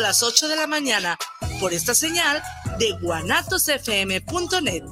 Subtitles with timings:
[0.00, 1.18] a las 8 de la mañana
[1.60, 2.42] por esta señal
[2.78, 4.82] de guanatosfm.net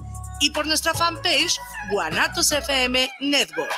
[0.40, 1.58] y por nuestra fanpage
[1.90, 3.72] Guanatos FM Network.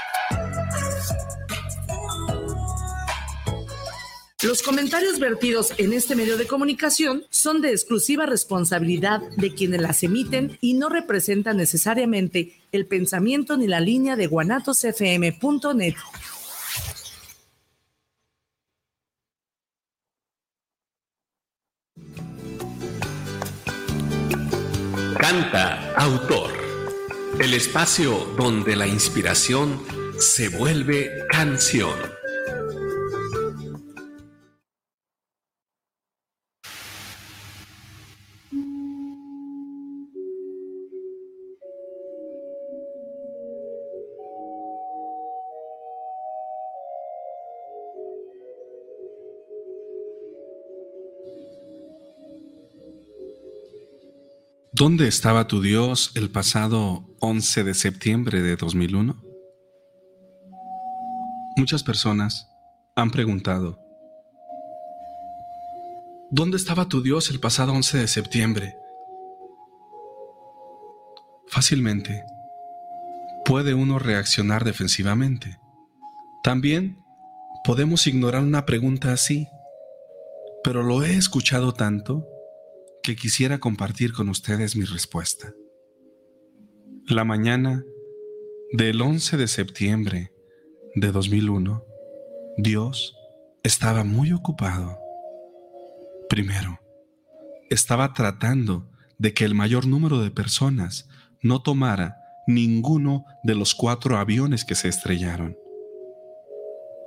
[4.43, 10.03] Los comentarios vertidos en este medio de comunicación son de exclusiva responsabilidad de quienes las
[10.03, 15.95] emiten y no representan necesariamente el pensamiento ni la línea de guanatosfm.net.
[25.97, 26.53] Autor,
[27.39, 29.81] el espacio donde la inspiración
[30.19, 32.20] se vuelve canción.
[54.81, 59.15] ¿Dónde estaba tu Dios el pasado 11 de septiembre de 2001?
[61.59, 62.49] Muchas personas
[62.97, 63.79] han preguntado,
[66.31, 68.79] ¿dónde estaba tu Dios el pasado 11 de septiembre?
[71.49, 72.25] Fácilmente
[73.45, 75.59] puede uno reaccionar defensivamente.
[76.43, 77.05] También
[77.65, 79.47] podemos ignorar una pregunta así,
[80.65, 82.30] pero lo he escuchado tanto
[83.17, 85.55] quisiera compartir con ustedes mi respuesta.
[87.07, 87.85] La mañana
[88.73, 90.33] del 11 de septiembre
[90.95, 91.85] de 2001,
[92.57, 93.17] Dios
[93.63, 94.99] estaba muy ocupado.
[96.29, 96.81] Primero,
[97.69, 101.09] estaba tratando de que el mayor número de personas
[101.43, 105.57] no tomara ninguno de los cuatro aviones que se estrellaron.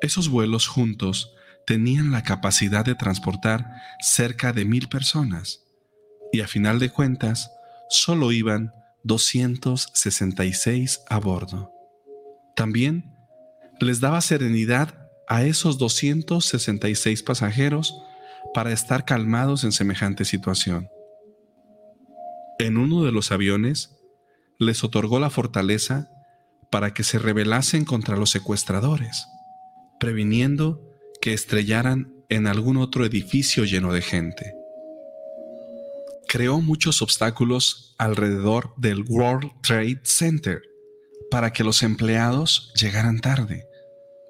[0.02, 1.34] Esos vuelos juntos
[1.66, 3.66] tenían la capacidad de transportar
[4.02, 5.64] cerca de mil personas
[6.34, 7.52] y a final de cuentas
[7.90, 11.72] solo iban 266 a bordo.
[12.56, 13.16] También
[13.80, 17.96] les daba serenidad a esos 266 pasajeros
[18.54, 20.90] para estar calmados en semejante situación.
[22.58, 23.96] En uno de los aviones
[24.58, 26.10] les otorgó la fortaleza
[26.72, 29.28] para que se rebelasen contra los secuestradores,
[30.00, 30.82] previniendo
[31.22, 34.63] que estrellaran en algún otro edificio lleno de gente
[36.34, 40.64] creó muchos obstáculos alrededor del World Trade Center
[41.30, 43.68] para que los empleados llegaran tarde.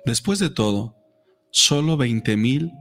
[0.05, 0.97] Después de todo,
[1.51, 2.73] solo 20.000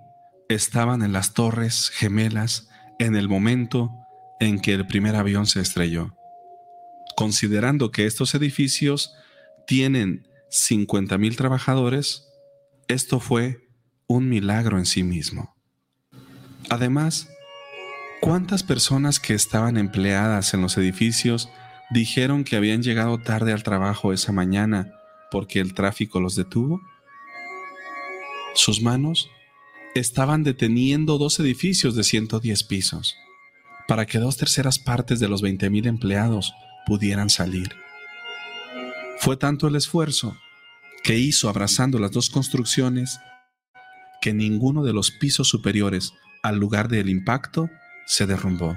[0.48, 2.68] estaban en las torres gemelas
[2.98, 3.92] en el momento
[4.40, 6.16] en que el primer avión se estrelló.
[7.16, 9.14] Considerando que estos edificios
[9.68, 12.26] tienen 50.000 trabajadores,
[12.88, 13.68] esto fue
[14.08, 15.54] un milagro en sí mismo.
[16.70, 17.28] Además,
[18.22, 21.48] ¿Cuántas personas que estaban empleadas en los edificios
[21.90, 24.92] dijeron que habían llegado tarde al trabajo esa mañana
[25.32, 26.80] porque el tráfico los detuvo?
[28.54, 29.28] Sus manos
[29.96, 33.16] estaban deteniendo dos edificios de 110 pisos
[33.88, 36.54] para que dos terceras partes de los 20.000 empleados
[36.86, 37.74] pudieran salir.
[39.18, 40.36] Fue tanto el esfuerzo
[41.02, 43.18] que hizo abrazando las dos construcciones
[44.20, 46.12] que ninguno de los pisos superiores
[46.44, 47.68] al lugar del impacto
[48.06, 48.76] se derrumbó,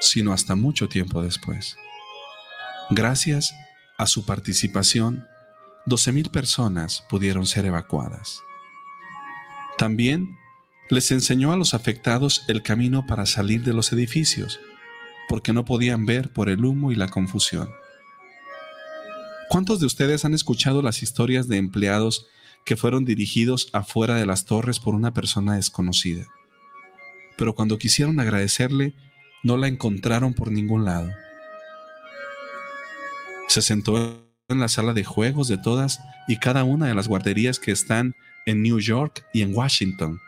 [0.00, 1.76] sino hasta mucho tiempo después.
[2.90, 3.54] Gracias
[3.98, 5.26] a su participación,
[5.86, 8.42] 12.000 personas pudieron ser evacuadas.
[9.78, 10.36] También
[10.90, 14.60] les enseñó a los afectados el camino para salir de los edificios,
[15.28, 17.70] porque no podían ver por el humo y la confusión.
[19.48, 22.26] ¿Cuántos de ustedes han escuchado las historias de empleados
[22.64, 26.26] que fueron dirigidos afuera de las torres por una persona desconocida?
[27.36, 28.94] Pero cuando quisieron agradecerle,
[29.42, 31.10] no la encontraron por ningún lado.
[33.48, 37.58] Se sentó en la sala de juegos de todas y cada una de las guarderías
[37.58, 38.14] que están
[38.46, 40.20] en New York y en Washington,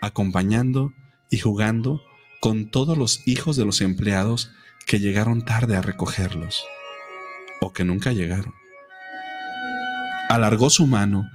[0.00, 0.92] acompañando
[1.30, 2.02] y jugando
[2.40, 4.50] con todos los hijos de los empleados
[4.86, 6.64] que llegaron tarde a recogerlos,
[7.60, 8.54] o que nunca llegaron.
[10.28, 11.28] Alargó su mano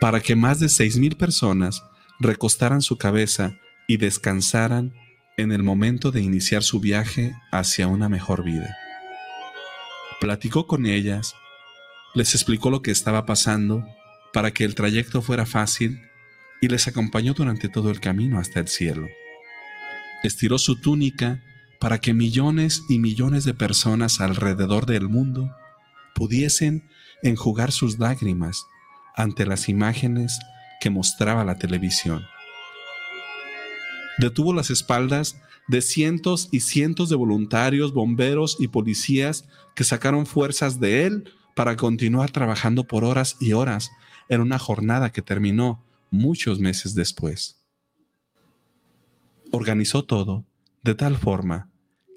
[0.00, 1.82] para que más de seis mil personas
[2.20, 4.92] recostaran su cabeza y descansaran
[5.36, 8.76] en el momento de iniciar su viaje hacia una mejor vida.
[10.20, 11.34] Platicó con ellas,
[12.14, 13.84] les explicó lo que estaba pasando
[14.32, 16.00] para que el trayecto fuera fácil
[16.60, 19.08] y les acompañó durante todo el camino hasta el cielo.
[20.22, 21.42] Estiró su túnica
[21.80, 25.54] para que millones y millones de personas alrededor del mundo
[26.14, 26.88] pudiesen
[27.22, 28.64] enjugar sus lágrimas
[29.16, 30.38] ante las imágenes
[30.80, 32.24] que mostraba la televisión
[34.18, 40.78] Detuvo las espaldas de cientos y cientos de voluntarios, bomberos y policías que sacaron fuerzas
[40.78, 43.90] de él para continuar trabajando por horas y horas
[44.28, 47.60] en una jornada que terminó muchos meses después.
[49.50, 50.44] Organizó todo
[50.82, 51.70] de tal forma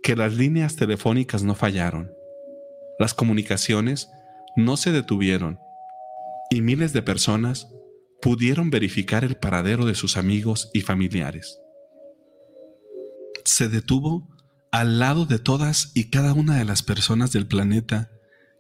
[0.04, 2.12] que las líneas telefónicas no fallaron,
[3.00, 4.10] las comunicaciones
[4.56, 5.60] no se detuvieron
[6.50, 7.68] y miles de personas
[8.22, 11.60] pudieron verificar el paradero de sus amigos y familiares.
[13.48, 14.28] Se detuvo
[14.74, 18.12] al lado de todas y cada una de las personas del planeta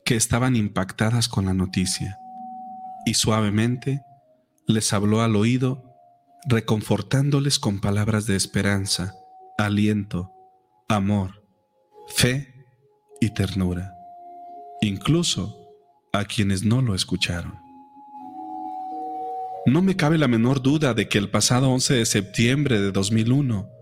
[0.05, 2.17] que estaban impactadas con la noticia
[3.05, 4.01] y suavemente
[4.65, 5.83] les habló al oído,
[6.47, 9.13] reconfortándoles con palabras de esperanza,
[9.57, 10.31] aliento,
[10.87, 11.43] amor,
[12.07, 12.65] fe
[13.19, 13.93] y ternura,
[14.79, 15.67] incluso
[16.13, 17.59] a quienes no lo escucharon.
[19.65, 23.76] No me cabe la menor duda de que el pasado 11 de septiembre de 2001,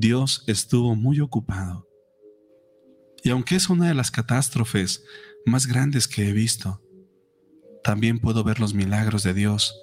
[0.00, 1.88] Dios estuvo muy ocupado.
[3.24, 5.04] Y aunque es una de las catástrofes
[5.44, 6.80] más grandes que he visto,
[7.82, 9.76] también puedo ver los milagros de Dios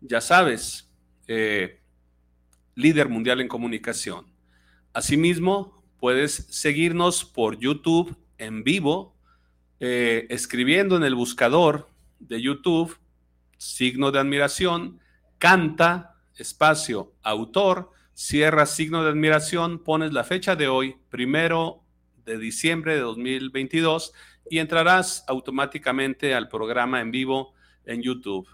[0.00, 0.90] Ya sabes,
[1.26, 1.80] eh,
[2.74, 4.26] líder mundial en comunicación.
[4.92, 9.13] Asimismo, puedes seguirnos por YouTube en vivo
[9.80, 11.88] eh, escribiendo en el buscador
[12.18, 12.98] de YouTube,
[13.58, 15.00] signo de admiración,
[15.38, 21.82] canta, espacio, autor, cierra signo de admiración, pones la fecha de hoy, primero
[22.24, 24.12] de diciembre de 2022,
[24.48, 27.54] y entrarás automáticamente al programa en vivo
[27.84, 28.48] en YouTube.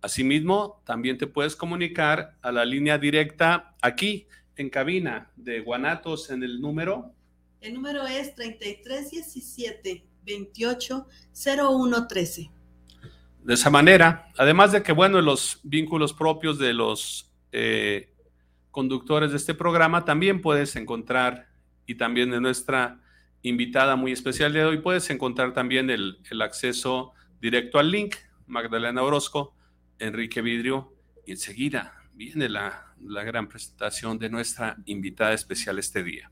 [0.00, 4.26] Asimismo, también te puedes comunicar a la línea directa aquí
[4.56, 7.14] en cabina de Guanatos en el número.
[7.60, 12.50] El número es 3317 280113.
[13.42, 18.10] De esa manera, además de que, bueno, los vínculos propios de los eh,
[18.70, 21.48] conductores de este programa, también puedes encontrar,
[21.86, 23.00] y también de nuestra
[23.42, 28.14] invitada muy especial de hoy, puedes encontrar también el, el acceso directo al link,
[28.46, 29.54] Magdalena Orozco,
[29.98, 30.94] Enrique Vidrio,
[31.26, 36.30] y enseguida viene la, la gran presentación de nuestra invitada especial este día.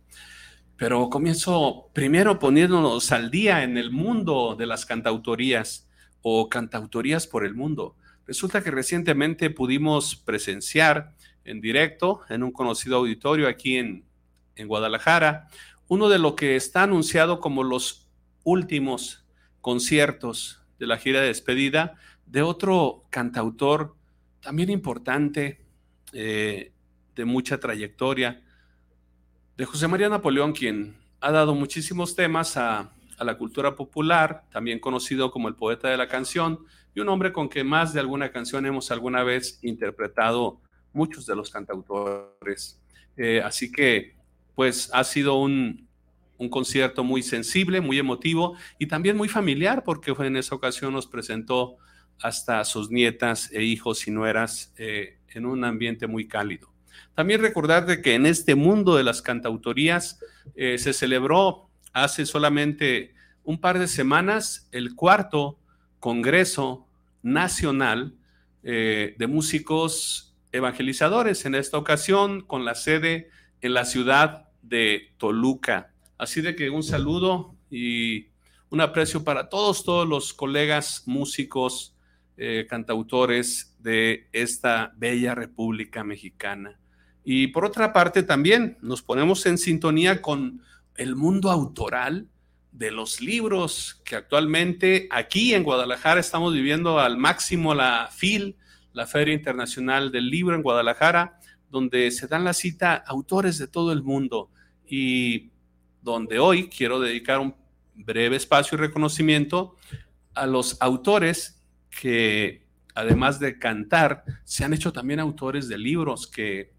[0.83, 5.89] Pero comienzo primero poniéndonos al día en el mundo de las cantautorías
[6.23, 7.95] o cantautorías por el mundo.
[8.27, 14.05] Resulta que recientemente pudimos presenciar en directo en un conocido auditorio aquí en,
[14.57, 15.47] en Guadalajara
[15.87, 18.09] uno de lo que está anunciado como los
[18.43, 19.25] últimos
[19.61, 21.95] conciertos de la gira de despedida
[22.27, 23.95] de otro cantautor
[24.41, 25.65] también importante,
[26.13, 26.73] eh,
[27.15, 28.43] de mucha trayectoria,
[29.63, 32.91] de José María Napoleón, quien ha dado muchísimos temas a,
[33.21, 36.67] la cultura popular, también conocido como el poeta de la canción,
[36.97, 40.61] y un hombre con que más de alguna canción hemos alguna vez interpretado
[40.93, 42.83] muchos de los cantautores.
[43.17, 44.17] Eh, así que,
[44.57, 45.87] pues, ha sido un,
[46.51, 51.77] concierto muy sensible, muy emotivo y también muy familiar, porque en esa ocasión nos presentó
[52.21, 56.72] hasta sus nietas e hijos y nueras eh, en un ambiente muy cálido.
[57.15, 60.21] También recordar de que en este mundo de las cantautorías
[60.55, 65.59] eh, se celebró hace solamente un par de semanas el cuarto
[66.01, 66.87] Congreso
[67.23, 68.15] Nacional
[68.63, 73.31] eh, de Músicos Evangelizadores, en esta ocasión con la sede
[73.61, 75.93] en la ciudad de Toluca.
[76.19, 78.29] Así de que un saludo y
[78.69, 81.95] un aprecio para todos, todos los colegas músicos,
[82.37, 86.79] eh, cantautores de esta bella República Mexicana.
[87.25, 90.63] Y por otra parte también nos ponemos en sintonía con
[90.97, 92.29] el mundo autoral
[92.73, 98.57] de los libros que actualmente aquí en Guadalajara estamos viviendo al máximo la FIL,
[98.93, 101.39] la Feria Internacional del Libro en Guadalajara,
[101.71, 104.51] donde se dan la cita autores de todo el mundo
[104.87, 105.51] y
[106.03, 107.55] donde hoy quiero dedicar un
[107.95, 109.77] breve espacio y reconocimiento
[110.35, 116.73] a los autores que, además de cantar, se han hecho también autores de libros que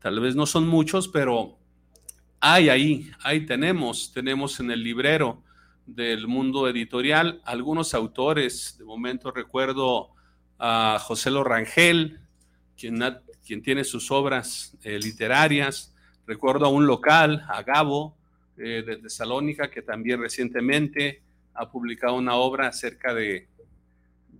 [0.00, 1.58] tal vez no son muchos, pero
[2.40, 5.42] hay ahí, ahí tenemos, tenemos en el librero
[5.86, 8.76] del mundo editorial algunos autores.
[8.78, 10.10] De momento recuerdo
[10.58, 12.20] a José Lorangel,
[12.78, 13.00] quien,
[13.46, 15.94] quien tiene sus obras eh, literarias.
[16.26, 18.16] Recuerdo a un local, a Gabo,
[18.56, 21.22] eh, de Tesalónica, que también recientemente
[21.54, 23.48] ha publicado una obra acerca de,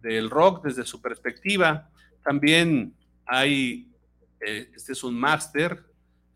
[0.00, 1.88] del rock desde su perspectiva.
[2.22, 2.94] También
[3.26, 3.88] hay,
[4.40, 5.84] eh, este es un máster,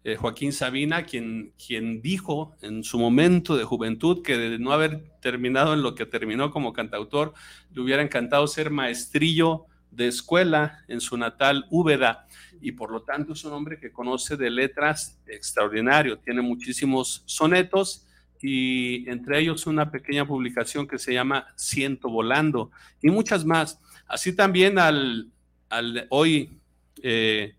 [0.04, 5.02] eh, Joaquín Sabina, quien, quien dijo en su momento de juventud que de no haber
[5.22, 7.32] terminado en lo que terminó como cantautor,
[7.72, 12.26] le hubiera encantado ser maestrillo de escuela en su natal Úbeda
[12.60, 18.06] y por lo tanto es un hombre que conoce de letras extraordinario, tiene muchísimos sonetos
[18.42, 22.70] y entre ellos una pequeña publicación que se llama Ciento Volando
[23.00, 23.80] y muchas más.
[24.06, 25.30] Así también al,
[25.70, 26.58] al hoy
[27.02, 27.54] eh,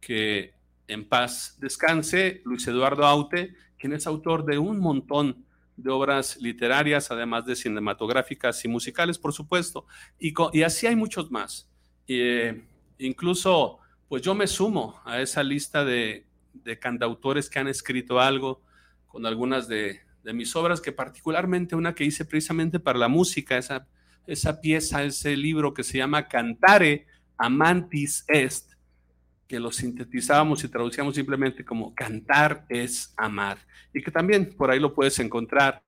[0.00, 0.54] que
[0.86, 5.44] en paz descanse Luis Eduardo Aute, quien es autor de un montón
[5.76, 9.86] de obras literarias, además de cinematográficas y musicales, por supuesto,
[10.18, 11.68] y, así hay muchos más.
[12.08, 12.64] Eh,
[12.98, 13.78] incluso
[14.08, 16.24] pues yo me sumo a esa lista de,
[16.80, 18.60] cantautores que han escrito algo
[19.06, 20.00] con algunas de,
[20.34, 23.86] mis obras, que particularmente una que hice precisamente para la música, esa,
[24.26, 27.06] esa pieza, ese libro que se llama Cantare
[27.38, 28.67] Amantis Est,
[29.48, 33.58] que lo sintetizábamos y traducíamos simplemente como cantar es amar,
[33.94, 35.82] y que también por ahí lo puedes encontrar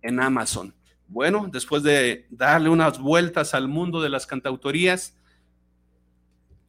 [0.00, 0.74] en Amazon.
[1.06, 5.16] Bueno, después de darle unas vueltas al mundo de las cantautorías,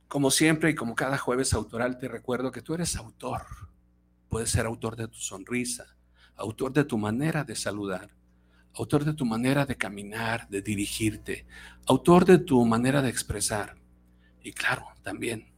[0.09, 3.43] como siempre y como cada jueves autoral, te recuerdo que tú eres autor.
[4.27, 5.85] Puedes ser autor de tu sonrisa,
[6.35, 8.09] autor de tu manera de saludar,
[8.73, 11.47] autor de tu manera de caminar, de dirigirte,
[11.87, 13.77] autor de tu manera de expresar.
[14.43, 15.54] Y claro, también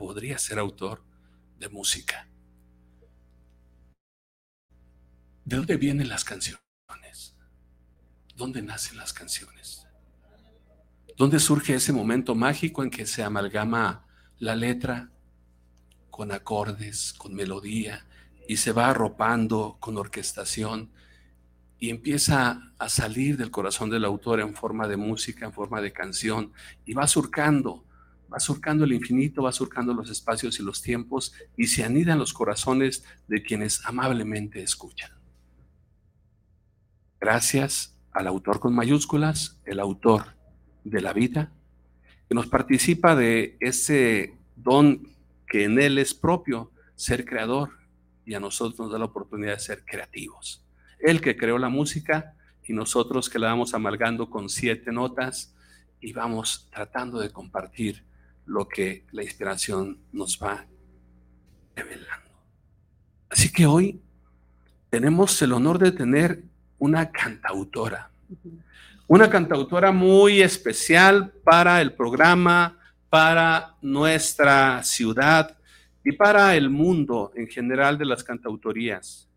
[0.00, 1.04] podría ser autor
[1.58, 2.26] de música.
[5.44, 7.36] ¿De dónde vienen las canciones?
[8.34, 9.86] ¿Dónde nacen las canciones?
[11.18, 14.06] ¿Dónde surge ese momento mágico en que se amalgama
[14.38, 15.10] la letra
[16.08, 18.06] con acordes, con melodía,
[18.48, 20.90] y se va arropando con orquestación
[21.78, 25.92] y empieza a salir del corazón del autor en forma de música, en forma de
[25.92, 26.54] canción,
[26.86, 27.84] y va surcando,
[28.32, 32.32] va surcando el infinito, va surcando los espacios y los tiempos, y se anidan los
[32.32, 35.10] corazones de quienes amablemente escuchan.
[37.20, 40.36] Gracias al autor con mayúsculas, el autor
[40.84, 41.52] de la vida,
[42.28, 45.08] que nos participa de ese don
[45.46, 47.70] que en Él es propio, ser creador,
[48.24, 50.64] y a nosotros nos da la oportunidad de ser creativos.
[51.00, 52.34] Él que creó la música
[52.64, 55.54] y nosotros que la vamos amalgando con siete notas
[56.00, 58.04] y vamos tratando de compartir
[58.50, 60.66] lo que la inspiración nos va
[61.76, 62.30] revelando.
[63.28, 64.02] Así que hoy
[64.90, 66.42] tenemos el honor de tener
[66.78, 68.10] una cantautora,
[69.06, 72.76] una cantautora muy especial para el programa,
[73.08, 75.56] para nuestra ciudad
[76.04, 79.28] y para el mundo en general de las cantautorías.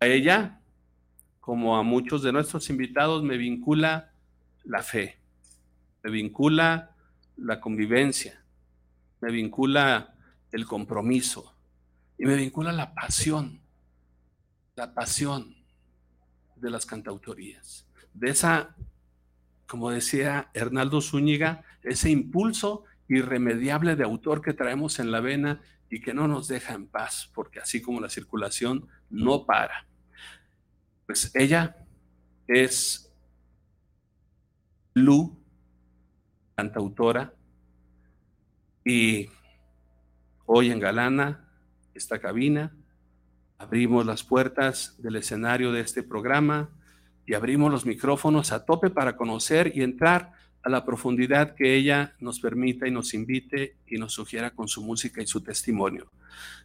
[0.00, 0.60] A ella,
[1.38, 4.10] como a muchos de nuestros invitados, me vincula
[4.64, 5.20] la fe,
[6.02, 6.89] me vincula
[7.40, 8.42] la convivencia,
[9.20, 10.14] me vincula
[10.52, 11.54] el compromiso
[12.18, 13.60] y me vincula la pasión,
[14.76, 15.56] la pasión
[16.56, 18.76] de las cantautorías, de esa,
[19.66, 26.00] como decía Hernaldo Zúñiga, ese impulso irremediable de autor que traemos en la vena y
[26.00, 29.86] que no nos deja en paz, porque así como la circulación no para.
[31.06, 31.76] Pues ella
[32.46, 33.12] es
[34.94, 35.39] Lu,
[36.60, 37.32] cantautora,
[38.84, 39.28] y
[40.46, 41.48] hoy en Galana,
[41.94, 42.72] esta cabina,
[43.60, 46.70] Abrimos las puertas del escenario de este programa
[47.26, 52.14] y abrimos los micrófonos a tope para conocer y entrar a la profundidad que ella
[52.20, 56.10] nos permita y nos invite y nos sugiera con su música y su testimonio.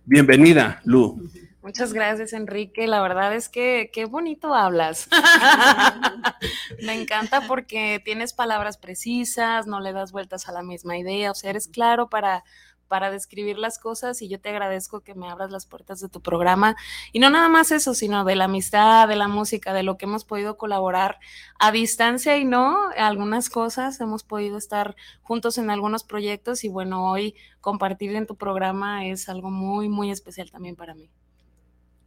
[0.05, 1.29] Bienvenida, Lu.
[1.65, 2.85] Muchas gracias, Enrique.
[2.85, 5.09] La verdad es que qué bonito hablas.
[6.83, 11.33] Me encanta porque tienes palabras precisas, no le das vueltas a la misma idea, o
[11.33, 12.43] sea, eres claro para,
[12.87, 16.21] para describir las cosas y yo te agradezco que me abras las puertas de tu
[16.21, 16.75] programa.
[17.13, 20.05] Y no nada más eso, sino de la amistad, de la música, de lo que
[20.05, 21.17] hemos podido colaborar
[21.57, 27.09] a distancia y no, algunas cosas, hemos podido estar juntos en algunos proyectos y bueno,
[27.09, 31.09] hoy compartir en tu programa es algo muy, muy especial también para mí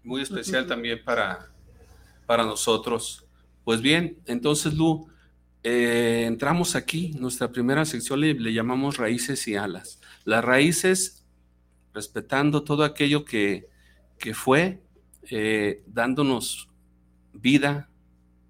[0.02, 1.50] muy especial también para,
[2.26, 3.26] para nosotros.
[3.64, 5.08] Pues bien, entonces Lu,
[5.62, 10.00] eh, entramos aquí, nuestra primera sección le, llamamos raíces y alas.
[10.24, 11.26] Las raíces,
[11.92, 13.68] respetando todo aquello que,
[14.18, 14.82] que fue,
[15.30, 16.68] eh, dándonos
[17.32, 17.90] vida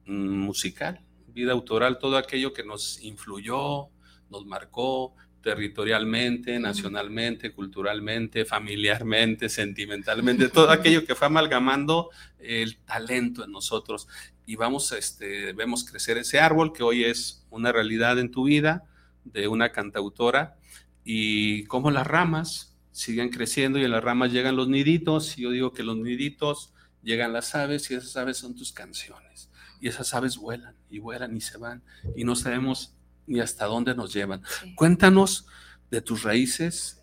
[0.07, 3.89] mm, musical, vida autoral, todo aquello que nos influyó,
[4.31, 13.53] nos marcó, territorialmente, nacionalmente, culturalmente, familiarmente, sentimentalmente, todo aquello que fue amalgamando el talento en
[13.53, 14.09] nosotros.
[14.47, 18.85] Y vamos, este, vemos crecer ese árbol que hoy es una realidad en tu vida
[19.25, 20.57] de una cantautora.
[21.05, 25.39] Y cómo las ramas siguen creciendo y en las ramas llegan los niditos.
[25.39, 29.51] Y yo digo que los niditos llegan las aves y esas aves son tus canciones.
[29.81, 31.83] Y esas aves vuelan y vuelan y se van.
[32.17, 32.98] Y no sabemos
[33.29, 34.43] y hasta dónde nos llevan.
[34.75, 35.47] Cuéntanos
[35.91, 37.03] de tus raíces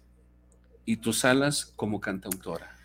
[0.86, 2.75] y tus alas como cantautora.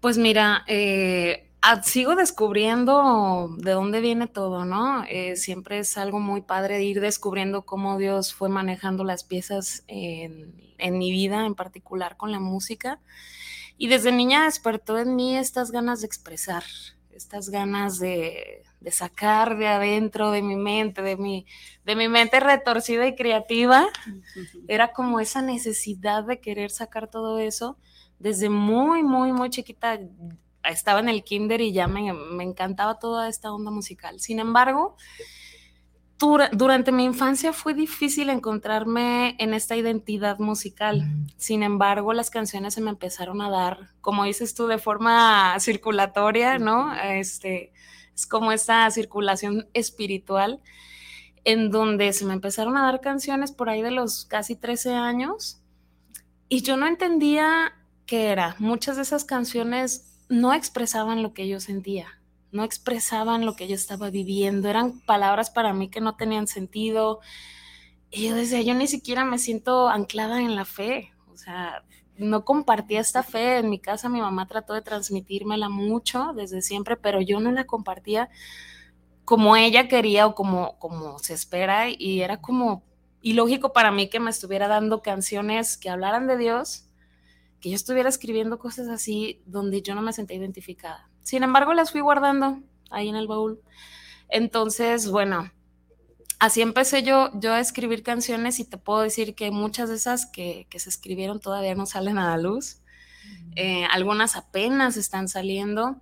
[0.00, 1.50] Pues mira, eh,
[1.84, 5.04] sigo descubriendo de dónde viene todo, ¿no?
[5.08, 10.74] Eh, siempre es algo muy padre ir descubriendo cómo Dios fue manejando las piezas en,
[10.78, 13.00] en mi vida, en particular con la música.
[13.78, 16.64] Y desde niña despertó en mí estas ganas de expresar,
[17.10, 21.46] estas ganas de, de sacar de adentro de mi mente, de mi,
[21.84, 23.86] de mi mente retorcida y creativa,
[24.68, 27.78] era como esa necesidad de querer sacar todo eso.
[28.18, 29.98] Desde muy, muy, muy chiquita
[30.64, 34.20] estaba en el kinder y ya me, me encantaba toda esta onda musical.
[34.20, 34.96] Sin embargo,
[36.52, 41.04] durante mi infancia fue difícil encontrarme en esta identidad musical.
[41.36, 46.58] Sin embargo, las canciones se me empezaron a dar, como dices tú, de forma circulatoria,
[46.58, 46.94] ¿no?
[46.94, 47.72] Este,
[48.14, 50.60] es como esta circulación espiritual
[51.44, 55.60] en donde se me empezaron a dar canciones por ahí de los casi 13 años
[56.48, 57.72] y yo no entendía
[58.06, 58.56] qué era.
[58.58, 62.20] Muchas de esas canciones no expresaban lo que yo sentía,
[62.50, 67.20] no expresaban lo que yo estaba viviendo, eran palabras para mí que no tenían sentido.
[68.10, 71.84] Y yo decía, yo ni siquiera me siento anclada en la fe, o sea,
[72.16, 73.58] no compartía esta fe.
[73.58, 77.64] En mi casa mi mamá trató de transmitírmela mucho desde siempre, pero yo no la
[77.64, 78.28] compartía
[79.24, 82.82] como ella quería o como, como se espera y era como
[83.22, 86.88] ilógico para mí que me estuviera dando canciones que hablaran de Dios,
[87.60, 91.08] que yo estuviera escribiendo cosas así donde yo no me sentía identificada.
[91.22, 93.60] Sin embargo, las fui guardando ahí en el baúl.
[94.28, 95.52] Entonces, bueno,
[96.42, 100.26] así empecé yo, yo a escribir canciones y te puedo decir que muchas de esas
[100.26, 102.80] que, se escribieron todavía no salen a la luz.
[103.54, 106.00] Eh, algunas apenas están saliendo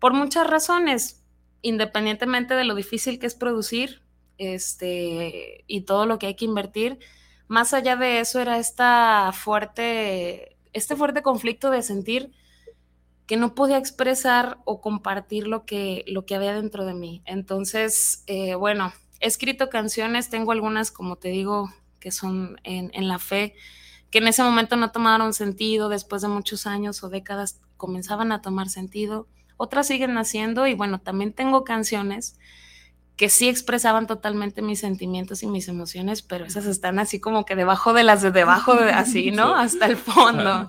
[0.00, 1.22] por muchas razones,
[1.62, 4.02] independientemente de lo difícil que es producir
[4.36, 6.98] este, y todo lo que hay que invertir.
[7.46, 12.32] Más allá de eso era esta fuerte, este fuerte conflicto de sentir
[13.28, 17.22] que no podía expresar o compartir lo que, lo que había dentro de mí.
[17.26, 23.18] Entonces, eh, bueno, He escrito canciones, tengo algunas, como te digo, que son en, la
[23.18, 23.54] fe,
[24.10, 28.40] que en ese momento no tomaron sentido, después de muchos años o décadas comenzaban a
[28.42, 29.26] tomar sentido.
[29.56, 32.38] Otras siguen naciendo y bueno, también tengo canciones
[33.16, 37.56] que sí expresaban totalmente mis sentimientos y mis emociones, pero esas están así como que
[37.56, 39.56] debajo de las de debajo, de, así, ¿no?
[39.56, 40.68] Hasta el fondo.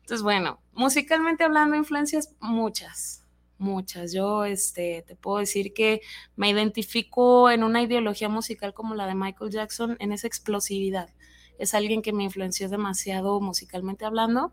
[0.00, 3.22] Entonces, bueno, musicalmente hablando, influencias muchas,
[3.58, 4.12] muchas.
[4.12, 6.00] Yo este, te puedo decir que
[6.36, 11.10] me identifico en una ideología musical como la de Michael Jackson, en esa explosividad.
[11.58, 14.52] Es alguien que me influenció demasiado musicalmente hablando.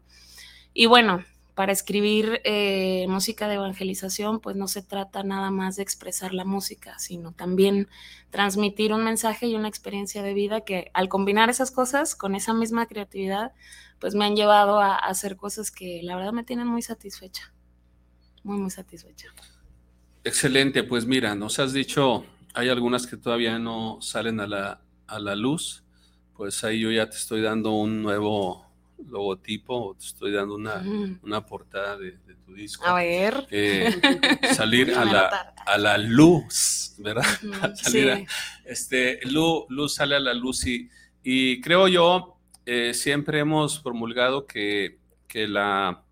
[0.74, 1.24] Y bueno,
[1.56, 6.46] para escribir eh, música de evangelización, pues no se trata nada más de expresar la
[6.46, 7.90] música, sino también
[8.32, 12.54] transmitir un mensaje y una experiencia de vida que al combinar esas cosas con esa
[12.54, 13.54] misma creatividad,
[14.00, 17.53] pues me han llevado a hacer cosas que la verdad me tienen muy satisfecha
[18.44, 19.28] muy, muy satisfecha.
[20.24, 25.20] Excelente, pues mira, nos has dicho, hay algunas que todavía no salen a la, a
[25.20, 25.84] la luz,
[26.36, 28.66] pues ahí yo ya te estoy dando un nuevo
[29.10, 31.20] logotipo, te estoy dando una, mm.
[31.24, 32.86] una portada de, tu disco.
[32.86, 33.48] A ver.
[34.56, 37.26] salir a la, a la luz, ¿verdad?
[37.76, 38.26] salir
[38.66, 40.90] este, luz, luz sale a la luz y,
[41.24, 46.04] y creo yo, eh, siempre hemos promulgado que, que la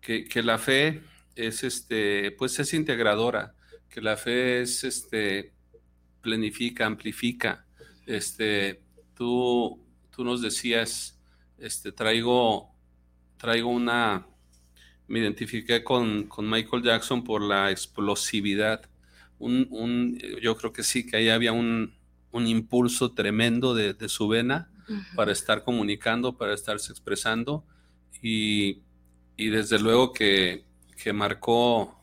[0.00, 1.02] que, que, la fe
[1.34, 3.54] es, este, pues es integradora,
[3.88, 5.52] que la fe es, este,
[6.20, 7.66] planifica, amplifica.
[8.06, 8.82] Este,
[9.14, 11.20] tú, tú nos decías,
[11.58, 12.74] este, traigo,
[13.36, 14.26] traigo una,
[15.08, 18.88] me identifiqué con, con Michael Jackson por la explosividad.
[19.38, 21.94] Un, un, yo creo que sí, que ahí había un,
[22.30, 25.14] un impulso tremendo de, de su vena uh -huh.
[25.16, 27.64] para estar comunicando, para estarse expresando
[28.22, 28.82] y,
[29.36, 30.64] y desde luego que,
[31.02, 31.98] que, marcó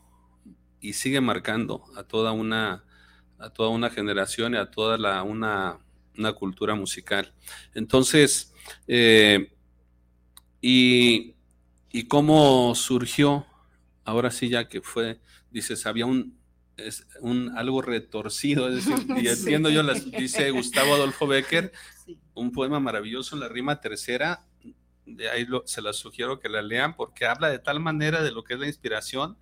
[0.80, 2.84] y sigue marcando a toda una,
[3.38, 5.78] a toda una generación y a toda la, una,
[6.16, 7.32] una cultura musical.
[7.74, 8.52] Entonces,
[8.86, 9.52] eh,
[10.60, 11.34] y,
[11.92, 13.46] y cómo surgió,
[14.04, 16.38] ahora sí ya que fue, dices, había un,
[16.76, 19.74] es un algo retorcido, es decir, y entiendo sí.
[19.74, 21.72] yo, las, dice Gustavo Adolfo Becker,
[22.04, 22.18] sí.
[22.34, 24.46] un poema maravilloso en la rima tercera,
[25.16, 28.30] de ahí lo, se las sugiero que la lean porque habla de tal manera de
[28.30, 29.36] lo que es la inspiración,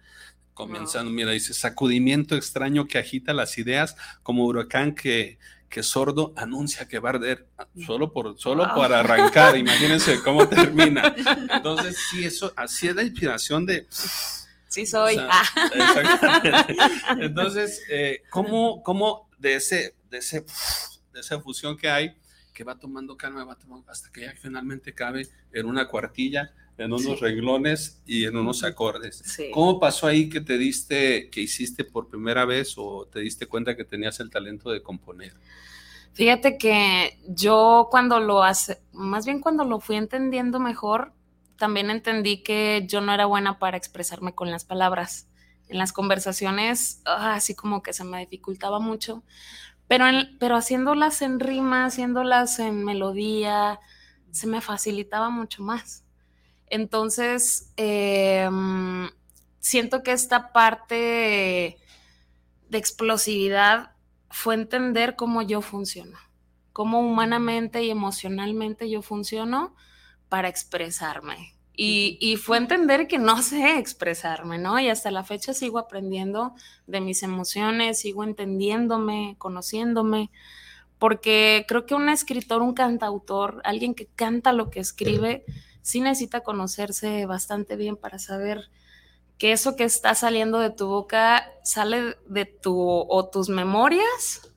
[0.54, 1.16] comenzando, wow.
[1.16, 6.98] mira, dice, sacudimiento extraño que agita las ideas como huracán que, que sordo anuncia que
[6.98, 7.46] va a arder
[7.86, 8.76] solo por solo wow.
[8.76, 11.14] para arrancar, imagínense cómo termina.
[11.52, 13.86] Entonces, sí, eso, así es la inspiración de
[14.68, 15.16] Sí soy.
[15.16, 16.66] O sea, ah.
[17.20, 20.44] Entonces, eh, ¿cómo, ¿cómo, de ese, de ese,
[21.12, 22.14] de esa fusión que hay,
[22.58, 26.86] que va tomando calma, va tomando hasta que ya finalmente cabe en una cuartilla, en
[26.86, 27.14] unos sí.
[27.14, 29.22] reglones y en unos acordes.
[29.24, 29.52] Sí.
[29.54, 33.76] ¿Cómo pasó ahí que te diste, que hiciste por primera vez o te diste cuenta
[33.76, 35.34] que tenías el talento de componer?
[36.14, 41.12] Fíjate que yo cuando lo hace, más bien cuando lo fui entendiendo mejor,
[41.58, 45.28] también entendí que yo no era buena para expresarme con las palabras.
[45.68, 49.22] En las conversaciones, ah, así como que se me dificultaba mucho,
[49.88, 53.80] pero, en, pero haciéndolas en rima, haciéndolas en melodía,
[54.30, 56.04] se me facilitaba mucho más.
[56.66, 58.48] Entonces, eh,
[59.60, 61.78] siento que esta parte
[62.68, 63.92] de explosividad
[64.30, 66.18] fue entender cómo yo funciono,
[66.72, 69.74] cómo humanamente y emocionalmente yo funciono
[70.28, 71.57] para expresarme.
[71.80, 74.80] Y, y, fue entender que no sé expresarme, ¿no?
[74.80, 76.54] Y hasta la fecha sigo aprendiendo
[76.88, 80.32] de mis emociones, sigo entendiéndome, conociéndome,
[80.98, 85.44] porque creo que un escritor, un cantautor, alguien que canta lo que escribe,
[85.80, 88.70] sí necesita conocerse bastante bien para saber
[89.38, 94.48] que eso que está saliendo de tu boca sale de tu o tus memorias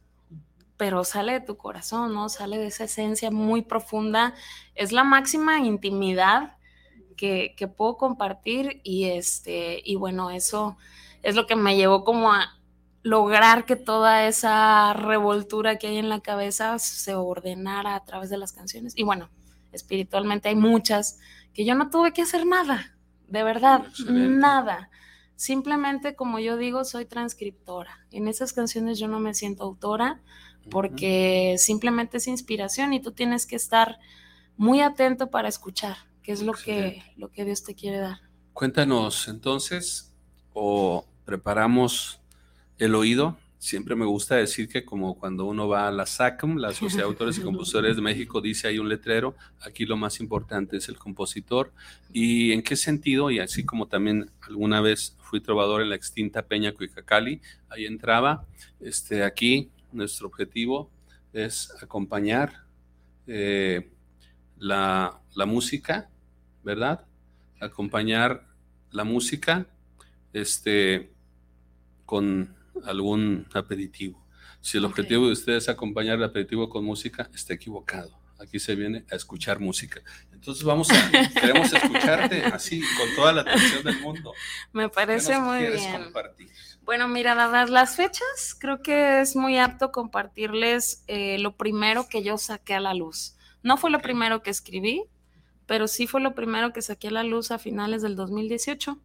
[0.82, 2.28] pero sale de tu corazón, ¿no?
[2.28, 4.34] Sale de esa esencia muy profunda.
[4.74, 6.58] Es la máxima intimidad
[7.16, 10.78] que, que, puedo compartir y, este, y bueno, eso
[11.24, 12.60] es lo que me llevó como a
[13.04, 18.38] lograr que toda esa revoltura que hay en la cabeza se ordenara a través de
[18.38, 18.94] las canciones.
[18.96, 19.30] Y bueno,
[19.72, 21.20] espiritualmente hay muchas
[21.54, 22.96] que yo no tuve que hacer nada,
[23.28, 24.36] de verdad, Excelente.
[24.36, 24.90] nada.
[25.36, 28.06] Simplemente, como yo digo, soy transcriptora.
[28.12, 30.22] En esas canciones yo no me siento autora,
[30.70, 33.98] porque simplemente es inspiración y tú tienes que estar
[34.58, 38.20] muy atento para escuchar, que es lo que, lo que Dios te quiere dar.
[38.54, 40.14] Cuéntanos entonces,
[40.54, 42.22] o preparamos
[42.78, 43.38] el oído.
[43.58, 47.10] Siempre me gusta decir que como cuando uno va a la SACM, la Sociedad de
[47.12, 50.98] Autores y Compositores de México, dice ahí un letrero, aquí lo más importante es el
[50.98, 51.72] compositor.
[52.12, 53.30] ¿Y en qué sentido?
[53.30, 58.46] Y así como también alguna vez fui trovador en la extinta Peña Cuicacali, ahí entraba,
[58.80, 60.90] este, aquí nuestro objetivo
[61.34, 62.66] es acompañar
[63.28, 63.90] eh,
[64.58, 66.10] la, la, música,
[66.64, 67.06] ¿verdad?
[67.60, 68.48] Acompañar
[68.92, 69.68] la música
[70.34, 71.12] este,
[72.06, 74.26] con algún aperitivo.
[74.62, 74.92] Si el okay.
[74.92, 78.20] objetivo de ustedes es acompañar el aperitivo con música, está equivocado.
[78.40, 80.02] Aquí se viene a escuchar música.
[80.32, 84.34] Entonces vamos a, queremos escucharte así, con toda la atención del mundo.
[84.74, 86.04] Me parece muy bien.
[86.04, 86.50] Compartir?
[86.84, 92.24] Bueno, mira, dadas las fechas, creo que es muy apto compartirles eh, lo primero que
[92.24, 93.36] yo saqué a la luz.
[93.62, 95.04] No fue lo primero que escribí,
[95.72, 98.98] pero sí fue lo primero que saqué a la luz a finales del 2018.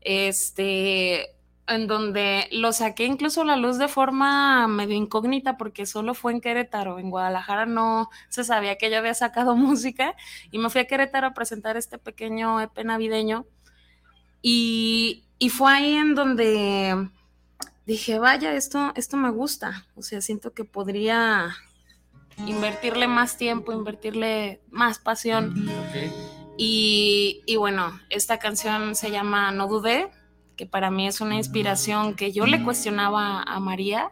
[0.00, 1.36] Este,
[1.68, 6.32] en donde lo saqué incluso a la luz de forma medio incógnita porque solo fue
[6.32, 10.16] en Querétaro, en Guadalajara no se sabía que yo había sacado música
[10.50, 13.46] y me fui a Querétaro a presentar este pequeño EP navideño
[14.42, 17.08] y, y fue ahí en donde
[17.86, 21.54] dije, vaya, esto, esto me gusta, o sea, siento que podría
[22.46, 25.68] invertirle más tiempo, invertirle más pasión.
[25.88, 26.12] Okay.
[26.56, 30.10] Y, y bueno, esta canción se llama No Dudé,
[30.56, 34.10] que para mí es una inspiración que yo le cuestionaba a María,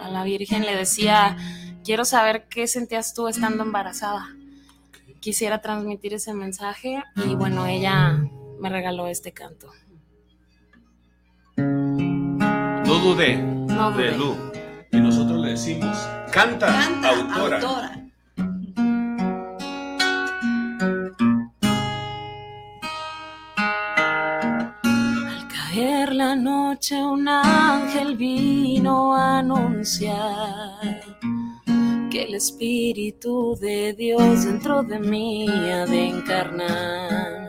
[0.00, 1.36] a la Virgen, le decía,
[1.84, 4.28] quiero saber qué sentías tú estando embarazada.
[5.20, 8.18] Quisiera transmitir ese mensaje y bueno, ella
[8.58, 9.70] me regaló este canto.
[11.56, 14.18] No dudé No de dudé.
[14.18, 14.36] Lu.
[14.90, 15.96] Y nosotros le decimos,
[16.34, 17.56] canta, Canta, autora.
[17.58, 17.90] autora.
[25.32, 31.02] Al caer la noche un ángel vino a anunciar
[32.10, 37.48] que el Espíritu de Dios dentro de mí ha de encarnar.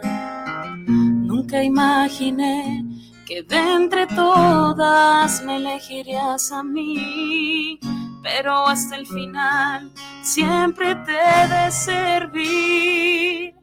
[0.88, 2.86] Nunca imaginé
[3.26, 7.80] que de entre todas me elegirías a mí,
[8.26, 9.92] pero hasta el final
[10.24, 13.54] siempre te he de servir.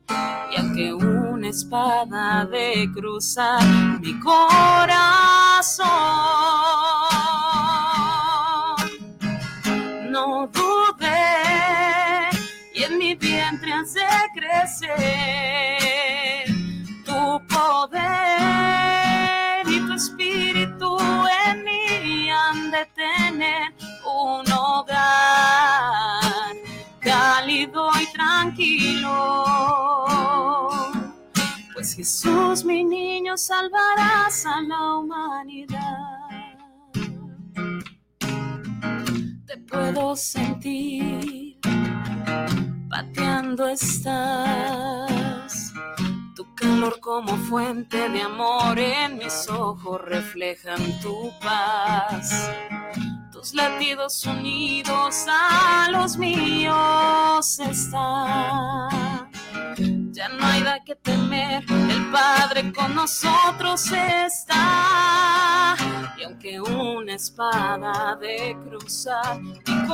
[0.53, 3.65] Y aunque una espada de cruzar
[4.01, 5.89] mi corazón,
[10.11, 12.31] no dudé
[12.73, 14.03] y en mi vientre has de
[14.37, 15.72] crecer
[28.13, 29.45] tranquilo.
[31.73, 36.29] Pues Jesús, mi niño, salvarás a la humanidad.
[39.47, 41.59] Te puedo sentir,
[42.89, 45.73] pateando estás.
[46.37, 52.51] Tu calor como fuente de amor en mis ojos reflejan tu paz.
[53.43, 59.33] Tus latidos unidos a los míos están.
[60.13, 65.75] Ya no hay nada que temer, el Padre con nosotros está.
[66.17, 69.91] Y aunque una espada de cruzar mi corazón,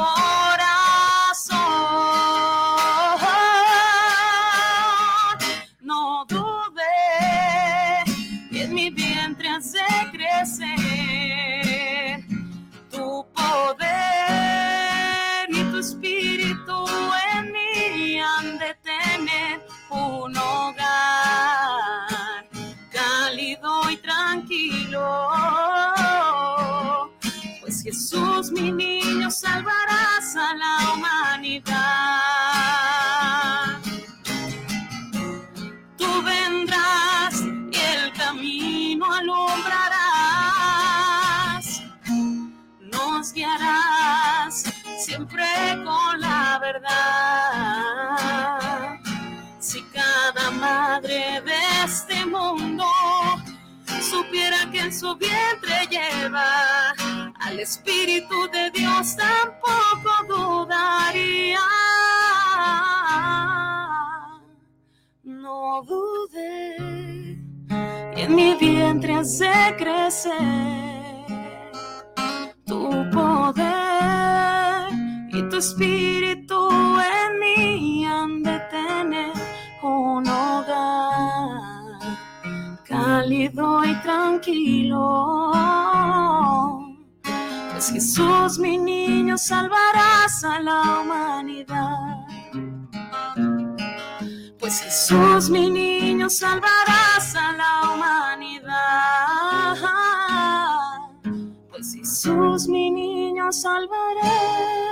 [5.80, 6.84] no dudé
[8.50, 9.80] y en mi vientre has de
[10.12, 10.77] crecer
[28.52, 31.68] Mi niño, salvarás a la humanidad.
[35.96, 39.98] Tú vendrás y el camino alumbrarás
[42.80, 44.64] nos guiarás
[44.98, 45.44] siempre
[45.84, 46.98] con la verdad.
[49.60, 52.84] Si cada madre de este mundo
[54.08, 56.94] supiera que en su vientre lleva
[57.40, 61.60] al Espíritu de Dios, tampoco dudaría.
[65.24, 66.76] No dude,
[68.16, 70.32] y en mi vientre has de crecer
[72.66, 74.88] tu poder
[75.30, 76.68] y tu espíritu
[77.00, 79.32] en mí han de tener
[79.82, 81.57] un hogar
[83.08, 85.52] cálido y tranquilo.
[87.72, 92.26] Pues Jesús, mi niño, salvarás a la humanidad.
[94.58, 99.76] Pues Jesús, mi niño, salvarás a la humanidad.
[101.70, 104.84] Pues Jesús, mi niño, salvarás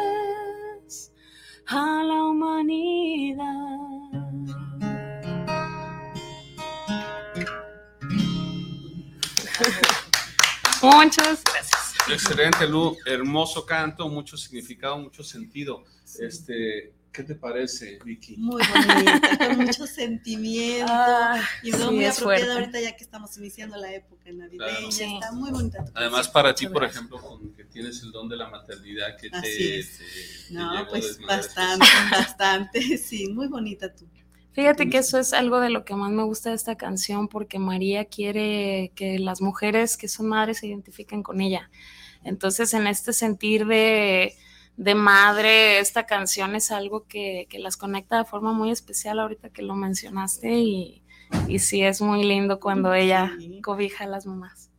[1.66, 3.85] a la humanidad.
[10.90, 11.94] Muchas gracias.
[12.08, 12.96] Excelente, Lu.
[13.06, 15.84] Hermoso canto, mucho significado, mucho sentido.
[16.20, 18.36] Este, ¿Qué te parece, Vicky?
[18.36, 20.86] Muy bonita, con mucho sentimiento.
[20.92, 22.52] Ah, y luego sí, muy es apropiada fuerte.
[22.60, 24.70] ahorita ya que estamos iniciando la época navideña.
[24.76, 24.92] Claro.
[24.92, 25.04] Sí.
[25.14, 25.84] Está muy bonita.
[25.84, 26.32] tu Además, canción.
[26.34, 29.98] para ti, por ejemplo, con que tienes el don de la maternidad que te, es.
[29.98, 32.98] te- No, pues bastante, bastante.
[32.98, 34.06] Sí, muy bonita tú.
[34.56, 37.58] Fíjate que eso es algo de lo que más me gusta de esta canción, porque
[37.58, 41.70] María quiere que las mujeres que son madres se identifiquen con ella.
[42.24, 44.34] Entonces, en este sentir de,
[44.78, 49.50] de madre, esta canción es algo que, que las conecta de forma muy especial ahorita
[49.50, 51.02] que lo mencionaste y,
[51.48, 54.70] y sí es muy lindo cuando ella cobija a las mamás.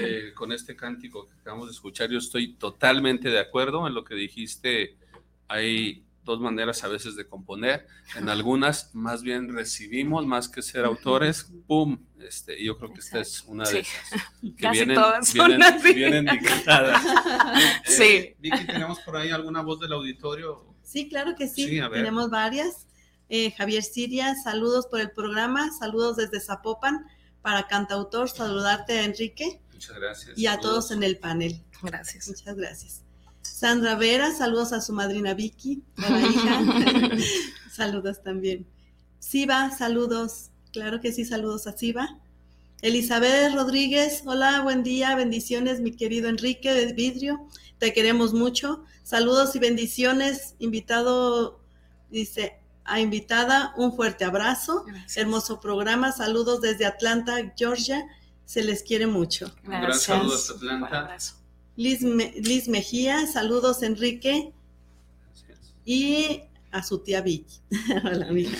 [0.00, 4.04] Eh, con este cántico que acabamos de escuchar, yo estoy totalmente de acuerdo en lo
[4.04, 4.96] que dijiste.
[5.48, 7.86] Hay dos maneras a veces de componer.
[8.16, 11.98] En algunas, más bien recibimos, más que ser autores, ¡pum!
[12.18, 13.78] Este, y yo creo que esta es una de Sí.
[13.78, 14.22] esas.
[14.40, 15.94] Que Casi vienen, todas son vienen, así.
[15.94, 17.02] vienen dictadas.
[17.84, 18.02] Sí.
[18.02, 20.66] Eh, Vicky, ¿tenemos por ahí alguna voz del auditorio?
[20.82, 21.80] Sí, claro que sí.
[21.92, 22.86] Tenemos varias.
[23.28, 27.06] Eh, Javier Siria, saludos por el programa, saludos desde Zapopan
[27.42, 29.60] para Cantautor, saludarte a Enrique.
[29.72, 30.36] Muchas gracias.
[30.38, 31.62] Y a todos en el panel.
[31.82, 32.28] Gracias.
[32.28, 33.04] Muchas gracias.
[33.42, 36.60] Sandra Vera, saludos a su madrina Vicky, a la hija.
[37.72, 38.66] saludos también.
[39.18, 40.50] Siva, saludos.
[40.72, 42.20] Claro que sí, saludos a Siva.
[42.82, 47.46] Elizabeth Rodríguez, hola, buen día, bendiciones, mi querido Enrique de Vidrio,
[47.78, 48.82] te queremos mucho.
[49.02, 51.60] Saludos y bendiciones, invitado,
[52.10, 58.06] dice, a invitada, un fuerte abrazo, hermoso programa, saludos desde Atlanta, Georgia,
[58.46, 59.52] se les quiere mucho.
[59.66, 61.16] Un gran saludo hasta Atlanta.
[61.80, 64.52] Liz, Liz, Mejía, saludos Enrique
[65.86, 67.62] y a su tía Vicky.
[68.04, 68.50] hola, amiga.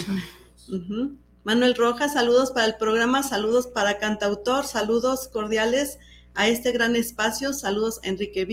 [1.45, 5.99] Manuel Rojas, saludos para el programa, saludos para Cantautor, saludos cordiales
[6.33, 8.47] a este gran espacio, saludos Enrique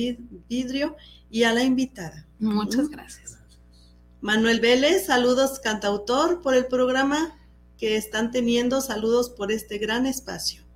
[0.50, 0.98] Vidrio
[1.32, 2.28] y a la invitada.
[2.40, 3.38] Muchas gracias.
[4.20, 7.40] Manuel Vélez, saludos Cantautor por el programa
[7.78, 10.67] que están teniendo, saludos por este gran espacio.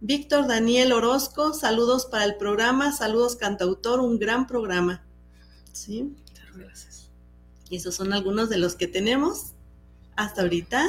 [0.00, 5.02] Víctor Daniel Orozco, saludos para el programa, saludos Cantautor, un gran programa.
[5.72, 6.02] ¿Sí?
[6.02, 7.10] Muchas gracias.
[7.70, 9.52] Y esos son algunos de los que tenemos
[10.14, 10.84] hasta ahorita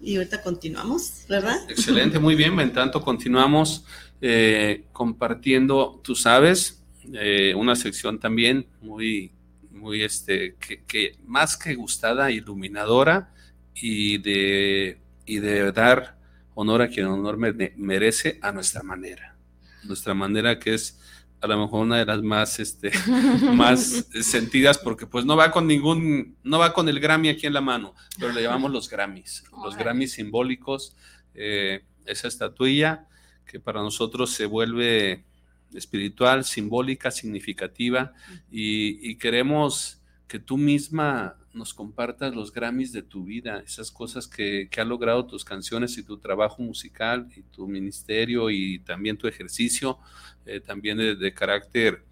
[0.00, 1.58] y ahorita continuamos, ¿verdad?
[1.68, 2.58] Excelente, muy bien.
[2.60, 3.84] En tanto, continuamos
[4.20, 9.32] eh, compartiendo, tú sabes, eh, una sección también muy,
[9.70, 10.54] muy, este,
[10.86, 13.32] que, más que gustada, iluminadora
[13.74, 16.17] y de, y de dar
[16.60, 17.38] honor a quien honor
[17.76, 19.36] merece a nuestra manera.
[19.84, 20.98] Nuestra manera que es
[21.40, 22.90] a lo mejor una de las más, este,
[23.54, 27.52] más sentidas porque pues no va con ningún, no va con el Grammy aquí en
[27.52, 30.96] la mano, pero le llamamos los Grammys, los Grammys simbólicos,
[31.32, 33.06] eh, esa estatuilla
[33.46, 35.24] que para nosotros se vuelve
[35.72, 38.14] espiritual, simbólica, significativa
[38.50, 39.97] y, y queremos
[40.28, 44.88] que tú misma nos compartas los Grammys de tu vida, esas cosas que, que han
[44.88, 49.98] logrado tus canciones y tu trabajo musical y tu ministerio y también tu ejercicio,
[50.44, 52.04] eh, también de, carácter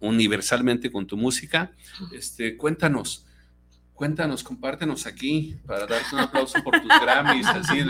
[0.00, 1.72] universalmente con tu música.
[2.12, 3.26] Este, cuéntanos,
[3.92, 7.80] cuéntanos, compártenos aquí para darte un aplauso por tus Grammys, así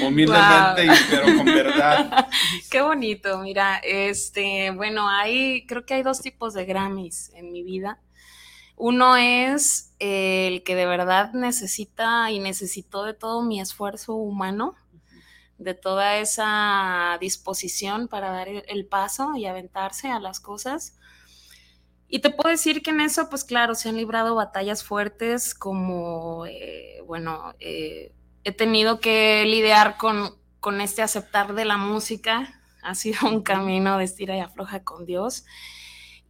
[0.00, 2.28] humildemente, pero con verdad.
[2.70, 7.64] Qué bonito, mira, este, bueno, hay, creo que hay dos tipos de Grammys en mi
[7.64, 7.98] vida.
[8.80, 14.76] Uno es el que de verdad necesita y necesitó de todo mi esfuerzo humano,
[15.58, 20.96] de toda esa disposición para dar el paso y aventarse a las cosas.
[22.06, 26.46] Y te puedo decir que en eso, pues claro, se han librado batallas fuertes como,
[26.46, 28.14] eh, bueno, eh,
[28.44, 32.62] he tenido que lidiar con, con este aceptar de la música.
[32.82, 35.44] Ha sido un camino de estira y afloja con Dios.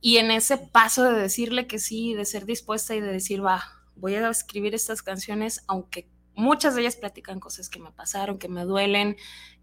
[0.00, 3.62] Y en ese paso de decirle que sí, de ser dispuesta y de decir, va,
[3.96, 8.48] voy a escribir estas canciones, aunque muchas de ellas platican cosas que me pasaron, que
[8.48, 9.16] me duelen,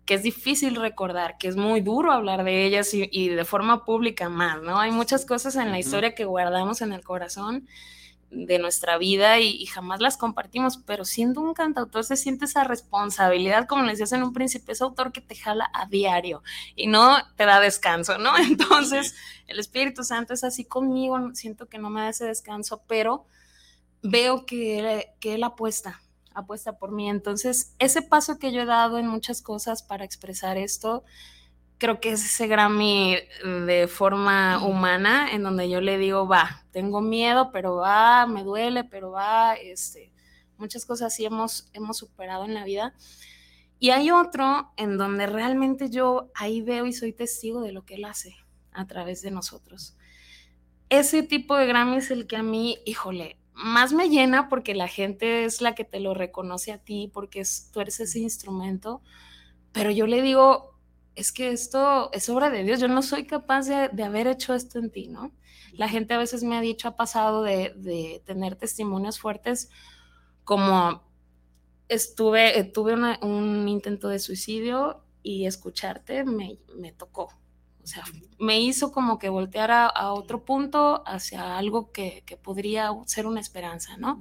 [0.06, 4.30] que es difícil recordar, que es muy duro hablar de ellas y, de forma pública
[4.30, 4.80] más, ¿no?
[4.80, 7.67] Hay muchas cosas en la historia que guardamos en el corazón
[8.36, 13.67] de nuestra vida y, jamás las compartimos, pero siendo un cantautor se siente esa responsabilidad,
[13.67, 16.43] como les decía en un principio, ese autor que te jala a diario
[16.76, 18.38] y no te da descanso, ¿no?
[18.38, 19.15] Entonces,
[19.48, 23.26] el Espíritu Santo es así conmigo, siento que no me da ese descanso, pero
[24.04, 26.02] veo que, que Él apuesta,
[26.34, 27.10] apuesta por mí.
[27.10, 31.04] Entonces, ese paso que yo he dado en muchas cosas para expresar esto,
[31.86, 37.00] creo que es ese Grammy de forma humana, en donde yo le digo, va, tengo
[37.00, 40.12] miedo, pero va, me duele, pero va, este,
[40.58, 42.95] muchas cosas sí hemos, hemos superado en la vida.
[43.78, 47.93] Y hay otro en donde realmente yo ahí veo y soy testigo de lo que
[47.93, 48.36] él hace
[48.71, 49.95] a través de nosotros.
[50.89, 54.88] Ese tipo de Grammy es el que a mí, híjole, más me llena porque la
[54.88, 59.04] gente es la que te lo reconoce a ti, porque tú eres ese instrumento,
[59.71, 60.75] pero yo le digo,
[61.15, 64.80] es que esto es obra de Dios, yo no soy capaz de, haber hecho esto
[64.80, 65.32] en ti, ¿no?
[65.73, 69.69] La gente a veces me ha dicho, ha pasado de, tener testimonios fuertes
[70.43, 71.04] como
[71.88, 76.58] estuve, tuve un intento de suicidio y escucharte me,
[76.97, 77.30] tocó.
[77.84, 78.04] O sea,
[78.39, 83.40] me hizo como que voltear a, otro punto hacia algo que, que, podría ser una
[83.40, 84.19] esperanza, ¿no?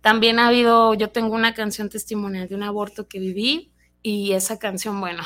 [0.00, 4.58] También ha habido, yo tengo una canción testimonial de un aborto que viví y esa
[4.58, 5.22] canción, bueno,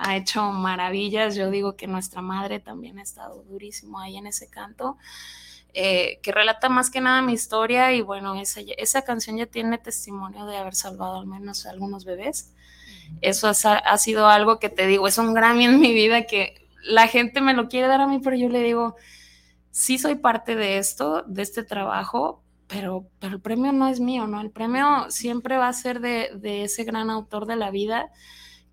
[0.00, 1.36] ha hecho maravillas.
[1.36, 4.96] Yo digo que nuestra madre también ha estado durísimo ahí en ese canto,
[5.74, 9.78] eh, que relata más que nada mi historia y bueno, esa, esa canción ya tiene
[9.78, 12.52] testimonio de haber salvado al menos a algunos bebés.
[13.20, 17.08] Eso ha, sido algo que te digo, es un Grammy en mi vida que la
[17.08, 18.96] gente me lo quiere dar a mí, pero yo le digo,
[19.70, 24.28] sí soy parte de esto, de este trabajo, pero, pero el premio no es mío,
[24.28, 24.40] ¿no?
[24.40, 28.10] El premio siempre va a ser de, de ese gran autor de la vida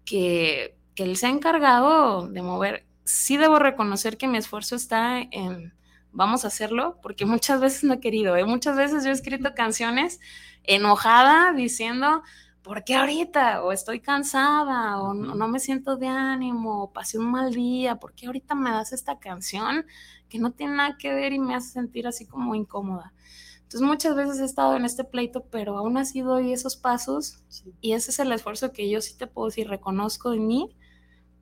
[0.06, 2.88] que, que él se ha encargado de mover.
[3.04, 5.74] Sí debo reconocer que mi esfuerzo está en
[6.12, 8.44] vamos a hacerlo, porque muchas veces no he querido, ¿eh?
[8.46, 10.20] muchas veces yo he escrito canciones
[10.64, 12.24] enojada diciendo,
[12.64, 13.64] ¿por qué ahorita?
[13.64, 18.14] O estoy cansada, o no, me siento de ánimo, o pasé un mal día, ¿por
[18.16, 19.86] qué ahorita me das esta canción
[20.30, 23.14] que no tiene nada que ver y me hace sentir así como incómoda?
[23.58, 27.44] Entonces muchas veces he estado en este pleito, pero aún así doy esos pasos
[27.82, 30.76] y ese es el esfuerzo que yo sí te puedo decir, reconozco en mí,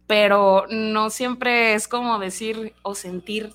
[0.08, 3.54] pero no siempre es como decir o sentir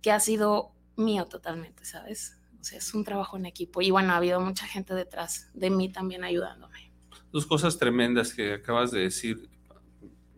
[0.00, 2.38] que ha sido mío totalmente, ¿sabes?
[2.60, 5.70] O sea, es un trabajo en equipo y bueno, ha habido mucha gente detrás de
[5.70, 6.92] mí también ayudándome.
[7.32, 9.48] Dos cosas tremendas que acabas de decir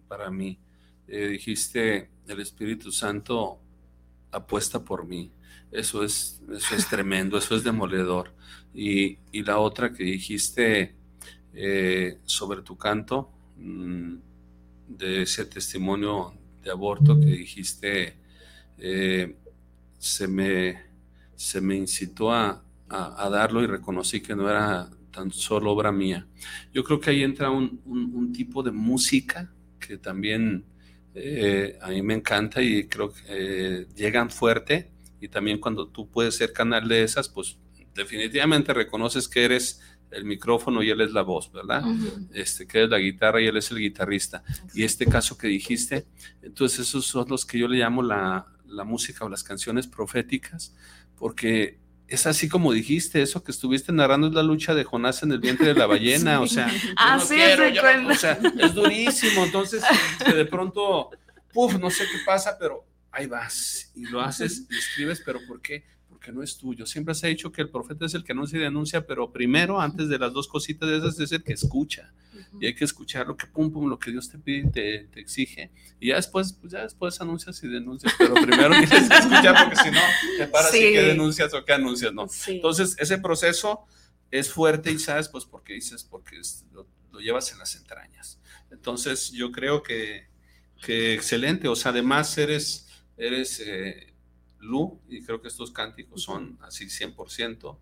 [0.08, 0.58] para mí.
[1.06, 3.60] Eh, dijiste, el Espíritu Santo
[4.30, 5.32] apuesta por mí.
[5.70, 8.32] Eso es, eso es tremendo, eso es demoledor.
[8.72, 10.94] Y, la otra que dijiste
[11.52, 14.16] eh, sobre tu canto, mm,
[14.88, 18.16] de ese testimonio de aborto que dijiste,
[18.78, 19.36] eh,
[19.98, 20.94] se me
[21.36, 26.28] se me incitó a, darlo y reconocí que no era tan solo obra mía.
[26.72, 30.64] Yo creo que ahí entra un, tipo de música que también
[31.14, 36.08] eh, a mí me encanta y creo que eh, llegan fuerte y también cuando tú
[36.08, 37.58] puedes ser canal de esas, pues
[37.94, 39.80] definitivamente reconoces que eres
[40.10, 41.82] el micrófono y él es la voz, ¿verdad?
[42.32, 44.42] este, que es la guitarra y él es el guitarrista.
[44.74, 46.06] Y este caso que dijiste,
[46.42, 50.74] entonces esos son los que yo le llamo la, la música o las canciones proféticas,
[51.16, 55.32] porque es así como dijiste, eso que estuviste narrando es la lucha de Jonás en
[55.32, 59.82] el vientre de la ballena, o sea, así es, o sea, es durísimo, entonces
[60.24, 61.10] que de pronto,
[61.52, 65.60] puf, no sé qué pasa, pero ahí vas y lo haces y escribes, pero ¿por
[65.60, 65.84] qué?
[66.24, 66.86] Que no es tuyo.
[66.86, 69.80] Siempre se ha dicho que el profeta es el que anuncia y denuncia, pero primero,
[69.80, 72.12] antes de las dos cositas de esas, es el que escucha.
[72.58, 75.20] Y hay que escuchar lo que pum, pum, lo que Dios te pide y te,
[75.20, 75.70] exige.
[76.00, 79.76] Y ya después, pues ya después anuncias y denuncias, pero primero tienes que escuchar porque
[79.76, 80.00] si no,
[80.38, 82.26] te paras y qué denuncias o qué anuncias, ¿no?
[82.46, 83.84] Entonces, ese proceso
[84.30, 86.40] es fuerte y sabes, pues porque dices, porque
[86.72, 86.86] lo,
[87.20, 88.40] llevas en las entrañas.
[88.70, 90.28] Entonces, yo creo que,
[90.84, 94.13] que excelente, o sea, además eres, eres eh,
[94.64, 97.76] Lu, y creo que estos cánticos son así 100%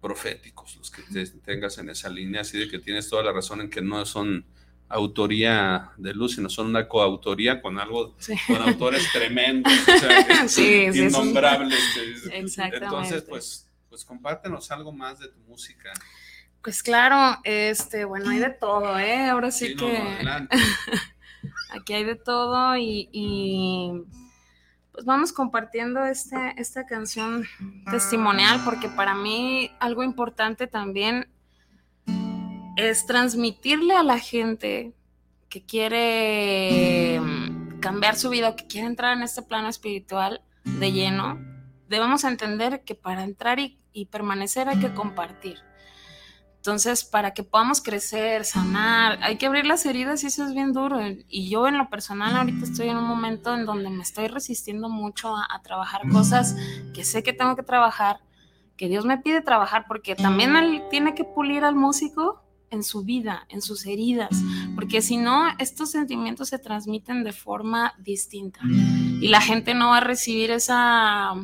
[0.00, 1.02] proféticos, los que
[1.44, 4.44] tengas en esa línea, así de que tienes toda la razón en que no son
[4.88, 8.16] autoría de Luz, sino son una coautoría con algo,
[8.46, 11.78] con autores tremendos, o sea, sí, innombrables.
[12.32, 12.84] Exactamente.
[12.84, 15.92] Entonces, pues, pues compártenos algo más de tu música.
[16.62, 19.28] Pues claro, este, bueno, hay de todo, ¿eh?
[19.28, 19.98] Ahora sí, que
[21.70, 24.04] aquí hay de todo y
[24.92, 27.44] pues vamos compartiendo este, esta canción
[27.90, 31.28] testimonial porque para mí algo importante también
[32.76, 34.92] es transmitirle a la gente
[35.48, 41.38] que quiere mm, cambiar su vida, que quiere entrar en este plano espiritual de lleno,
[41.88, 45.58] debemos entender que para entrar y permanecer hay que compartir.
[46.62, 50.72] Entonces, para que podamos crecer, sanar, hay que abrir las heridas y eso es bien
[50.72, 51.00] duro.
[51.28, 54.88] Y yo en lo personal ahorita estoy en un momento en donde me estoy resistiendo
[54.88, 56.54] mucho a, trabajar cosas
[56.94, 58.20] que sé que tengo que trabajar,
[58.76, 63.02] que Dios me pide trabajar, porque también Él tiene que pulir al músico en su
[63.02, 64.30] vida, en sus heridas,
[64.76, 69.96] porque si no, estos sentimientos se transmiten de forma distinta y la gente no va
[69.96, 71.34] a recibir esa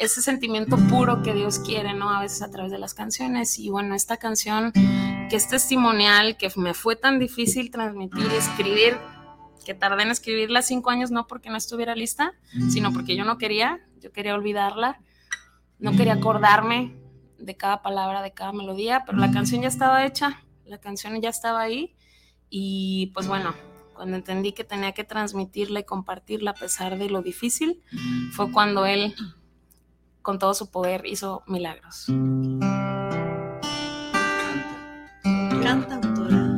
[0.00, 2.10] ese sentimiento puro que Dios quiere, ¿no?
[2.10, 3.58] A veces a través de las canciones.
[3.58, 8.96] Y bueno, esta canción que es testimonial, que me fue tan difícil transmitir y escribir,
[9.64, 12.32] que tardé en escribirla cinco años, no porque no estuviera lista,
[12.70, 15.00] sino porque yo no quería, yo quería olvidarla,
[15.78, 16.96] no quería acordarme
[17.38, 21.28] de cada palabra, de cada melodía, pero la canción ya estaba hecha, la canción ya
[21.28, 21.94] estaba ahí.
[22.48, 23.54] Y pues bueno,
[23.92, 27.82] cuando entendí que tenía que transmitirla y compartirla a pesar de lo difícil,
[28.32, 29.14] fue cuando él
[30.30, 32.06] con todo su poder hizo milagros.
[35.60, 36.56] Canta, autora.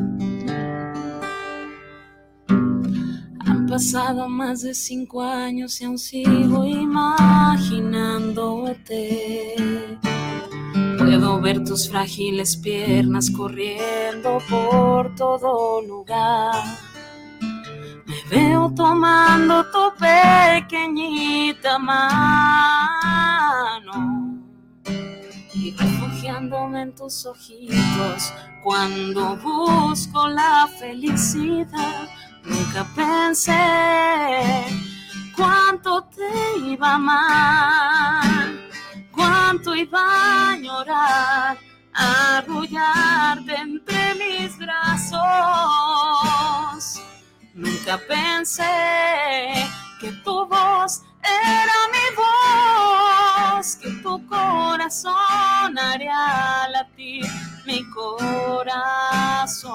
[3.46, 9.54] Han pasado más de cinco años y aún sigo imaginándote.
[10.98, 16.62] Puedo ver tus frágiles piernas corriendo por todo lugar
[18.32, 23.12] veo tomando tu pequeñita mano
[25.52, 32.08] y refugiándome en tus ojitos cuando busco la felicidad.
[32.42, 34.64] Nunca pensé
[35.36, 38.66] cuánto te iba mal,
[39.12, 41.58] cuánto iba a añorar
[41.92, 45.20] arrullarte entre mis brazos.
[47.54, 48.64] Nunca pensé
[50.00, 57.26] que tu voz era mi voz, que tu corazón haría latir
[57.66, 59.68] mi corazón.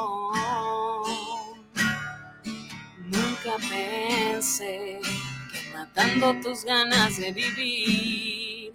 [3.05, 4.99] Nunca pensé
[5.51, 8.73] que matando tus ganas de vivir,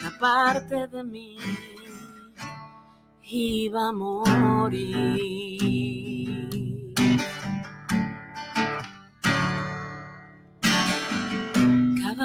[0.00, 1.38] una parte de mí
[3.22, 5.40] iba a morir.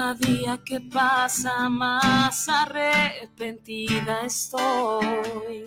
[0.06, 5.64] Cada día que pasa más arrepentida estoy.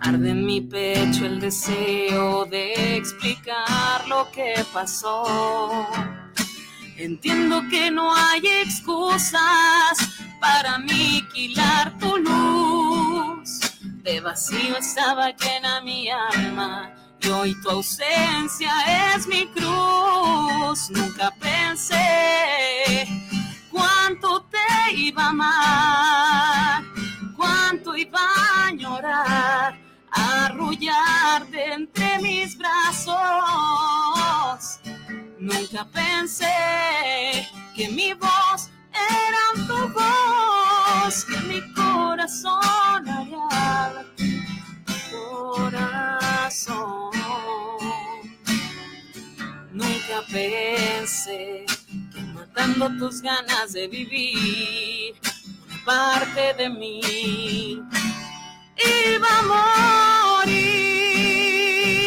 [0.00, 5.86] Arde en mi pecho el deseo de explicar lo que pasó.
[6.96, 9.98] Entiendo que no hay excusas
[10.40, 13.60] para aniquilar tu luz.
[14.02, 16.90] De vacío estaba llena mi alma
[17.20, 18.72] y hoy tu ausencia
[19.14, 20.88] es mi cruz.
[20.88, 23.31] Nunca pensé
[23.72, 26.84] cuánto te iba a amar,
[27.36, 29.76] cuánto iba a añorar,
[30.10, 33.16] arrullarte entre mis brazos.
[35.38, 44.04] Nunca pensé que mi voz era tu voz, que mi corazón haría
[45.10, 47.10] corazón.
[49.72, 51.64] Nunca pensé
[52.54, 55.14] matando tus ganas de vivir,
[55.84, 57.82] parte de mí
[58.76, 59.42] iba a
[60.42, 62.01] morir.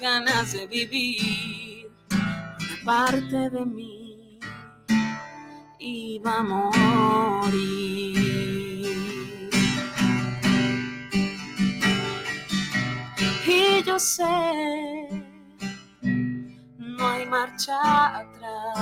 [0.00, 1.92] Ganas de vivir,
[2.84, 4.38] parte de mí
[5.78, 7.50] iba a morir.
[13.46, 14.24] Y yo sé,
[16.78, 18.80] no hay marcha atrás.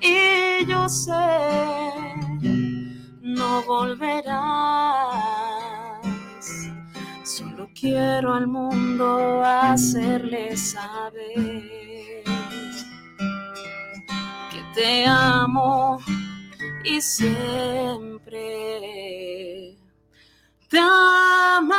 [0.00, 1.12] Y yo sé,
[3.22, 5.45] no volverás.
[7.36, 12.24] Solo quiero al mundo hacerle saber
[14.50, 15.98] que te amo
[16.82, 18.40] y siempre
[20.70, 21.76] te amaré.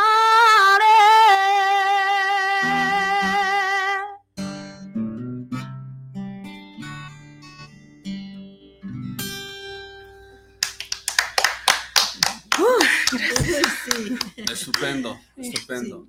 [13.88, 14.20] Sí,
[14.52, 16.08] Estupendo, estupendo.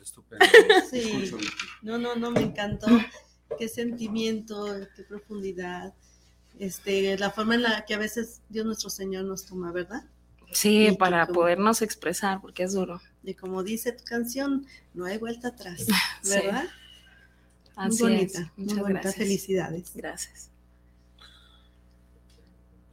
[0.00, 0.44] Estupendo.
[0.90, 1.30] Sí.
[1.82, 2.86] No, no, no, me encantó.
[3.58, 5.94] Qué sentimiento, qué profundidad.
[6.58, 10.04] Este, la forma en la que a veces Dios nuestro Señor nos toma, ¿verdad?
[10.52, 13.00] Sí, Y para como- podernos expresar, porque es duro.
[13.22, 15.84] Y como dice tu canción, no hay vuelta atrás,
[16.22, 16.30] Sí.
[16.30, 16.64] ¿verdad?
[17.76, 18.32] Así muy es.
[18.34, 19.00] bonita, muy Muchas bonita.
[19.00, 19.16] gracias.
[19.16, 19.92] Felicidades.
[19.94, 20.50] Gracias.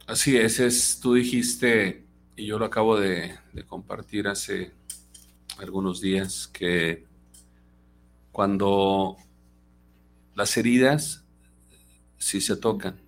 [0.06, 2.04] Así es, es, tú dijiste,
[2.36, 4.72] y yo lo acabo de, de compartir hace
[5.58, 7.06] algunos días, que
[8.30, 9.16] cuando
[10.34, 11.24] las heridas
[12.18, 13.00] sí se tocan,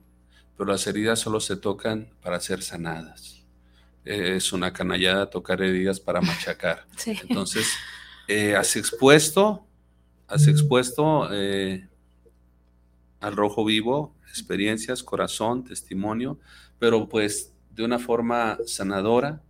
[0.57, 3.43] pero las heridas solo se tocan para ser sanadas.
[4.05, 6.87] Es una canallada tocar heridas para machacar.
[6.97, 7.19] Sí.
[7.29, 7.67] Entonces,
[8.29, 9.67] eh, has expuesto,
[10.29, 11.89] has expuesto eh,
[13.21, 16.41] al rojo vivo experiencias, corazón, testimonio,
[16.81, 19.41] pero pues de una forma sanadora,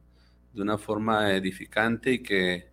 [0.53, 2.69] de una forma edificante y que,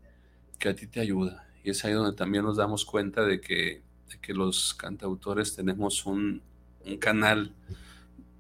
[0.61, 3.81] que a ti te ayuda y es ahí donde también nos damos cuenta de que,
[4.21, 6.41] que los cantautores tenemos un,
[6.85, 7.51] un, canal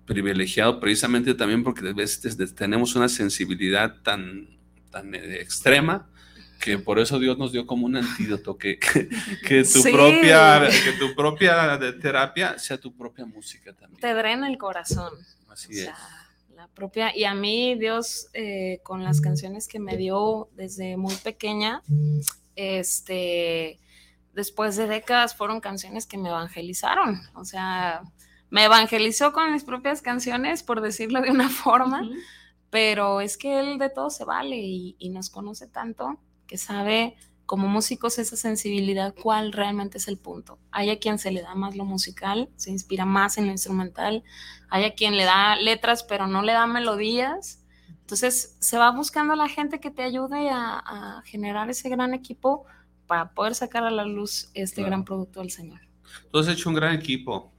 [0.05, 4.47] privilegiado precisamente también porque a veces tenemos una sensibilidad tan,
[4.91, 6.07] tan extrema
[6.59, 8.77] que por eso Dios nos dio como un antídoto, que,
[9.47, 13.99] que, tu, propia, que tu propia terapia sea tu propia música también.
[13.99, 15.11] Te drena el corazón.
[15.49, 15.89] Así es.
[16.61, 21.15] La propia, y a mí Dios eh, con las canciones que me dio desde muy
[21.15, 21.81] pequeña,
[22.55, 23.79] este,
[24.35, 28.03] después de décadas fueron canciones que me evangelizaron, o sea,
[28.51, 32.07] me evangelizó con mis propias canciones, por decirlo de una forma,
[32.69, 37.15] pero es que Él de todo se vale y, y nos conoce tanto que sabe
[37.51, 40.57] como músicos esa sensibilidad, cuál realmente es el punto.
[40.71, 44.23] Hay a quien se le da más lo musical, se inspira más en lo instrumental,
[44.69, 47.61] hay a quien le da letras pero no le da melodías.
[47.89, 52.63] Entonces se va buscando a la gente que te ayude a, generar ese gran equipo
[53.05, 55.81] para poder sacar a la luz este gran producto del Señor.
[56.31, 57.51] Tú has hecho un gran equipo.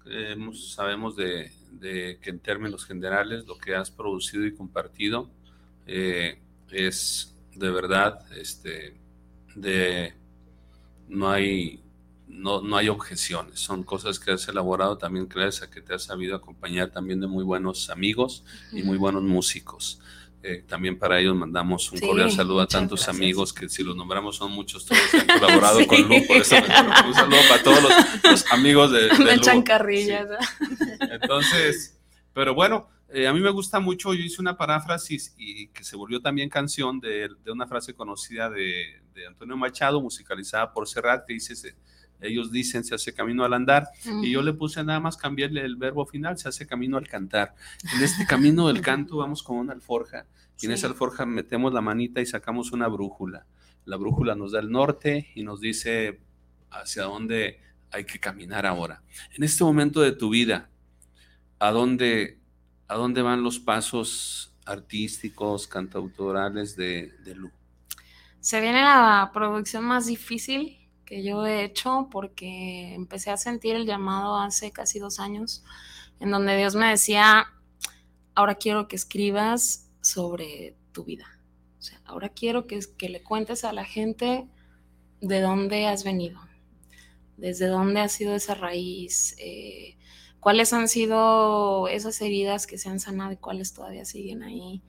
[0.54, 5.28] sabemos de, que en términos generales lo que has producido y compartido
[5.86, 6.40] eh,
[6.70, 9.01] es de verdad, este,
[9.54, 10.14] de,
[11.08, 11.82] no hay,
[12.26, 16.04] no, no hay objeciones, son cosas que has elaborado también gracias a que te has
[16.04, 20.00] sabido acompañar también de muy buenos amigos y muy buenos músicos.
[20.44, 24.34] Eh, también para ellos mandamos un cordial saludo a tantos amigos que si los nombramos
[24.34, 26.56] son muchos todos que han colaborado con Lu, por eso
[27.06, 27.78] un saludo para todos
[28.24, 29.64] los, amigos de, de Lu.
[31.12, 31.96] Entonces,
[32.32, 35.96] pero bueno, eh, a mí me gusta mucho, yo hice una paráfrasis y que se
[35.96, 41.26] volvió también canción de, de una frase conocida de, de, Antonio Machado, musicalizada por Serrat,
[41.26, 41.74] que dice,
[42.20, 43.88] ellos dicen se hace camino al andar,
[44.22, 47.54] y yo le puse nada más cambiarle el verbo final, se hace camino al cantar.
[47.96, 50.26] En este camino del canto vamos con una alforja,
[50.60, 53.46] y en esa alforja metemos la manita y sacamos una brújula.
[53.84, 56.20] La brújula nos da el norte y nos dice
[56.70, 57.60] hacia dónde
[57.90, 59.02] hay que caminar ahora.
[59.34, 60.70] En este momento de tu vida,
[61.58, 62.41] ¿a dónde
[62.92, 67.50] ¿A dónde van los pasos artísticos, cantautorales de, Lu?
[68.38, 70.76] Se viene la producción más difícil
[71.06, 75.64] que yo he hecho porque empecé a sentir el llamado hace casi dos años,
[76.20, 77.46] en donde Dios me decía,
[78.34, 81.40] ahora quiero que escribas sobre tu vida.
[81.78, 84.46] O sea, ahora quiero que, que le cuentes a la gente
[85.22, 86.38] de dónde has venido,
[87.38, 89.96] desde dónde ha sido esa raíz, eh,
[90.42, 94.82] cuáles han sido esas heridas que se han sanado y cuáles todavía siguen ahí.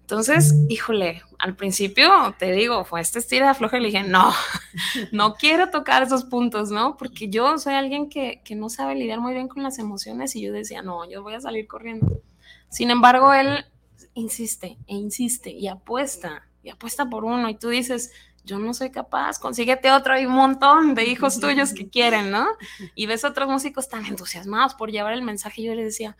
[0.00, 4.32] Entonces, híjole, al principio te digo, fue esta estira floja y le dije, no,
[5.12, 6.96] no quiero tocar esos puntos, ¿no?
[6.96, 10.40] Porque yo soy alguien que, que no sabe lidiar muy bien con las emociones y
[10.40, 12.22] yo decía, no, yo voy a salir corriendo.
[12.70, 13.66] Sin embargo, él
[14.14, 18.12] insiste e insiste y apuesta, y apuesta por uno, y tú dices,
[18.46, 22.46] yo no soy capaz, consíguete otro, hay un montón de hijos tuyos que quieren, ¿no?
[22.94, 26.16] Y ves otros músicos tan entusiasmados por llevar el mensaje, y yo le decía,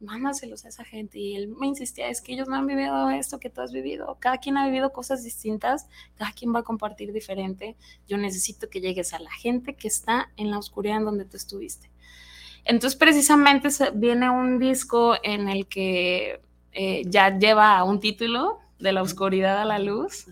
[0.00, 1.18] mándaselos a esa gente.
[1.18, 4.16] Y él me insistía, es que ellos no han vivido esto que tú has vivido.
[4.20, 7.76] Cada quien ha vivido cosas distintas, cada quien va a compartir diferente.
[8.08, 11.36] Yo necesito que llegues a la gente que está en la oscuridad en donde tú
[11.36, 11.90] estuviste.
[12.64, 16.40] Entonces, precisamente viene un disco en el que
[16.72, 20.26] eh, ya lleva un título, de la oscuridad a la luz.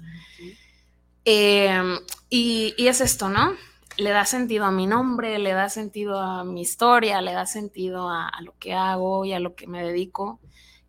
[1.28, 1.98] Em,
[2.30, 3.54] y, es esto, ¿no?
[3.96, 8.08] Le da sentido a mi nombre, le da sentido a mi historia, le da sentido
[8.08, 10.38] a, lo que hago y a lo que me dedico.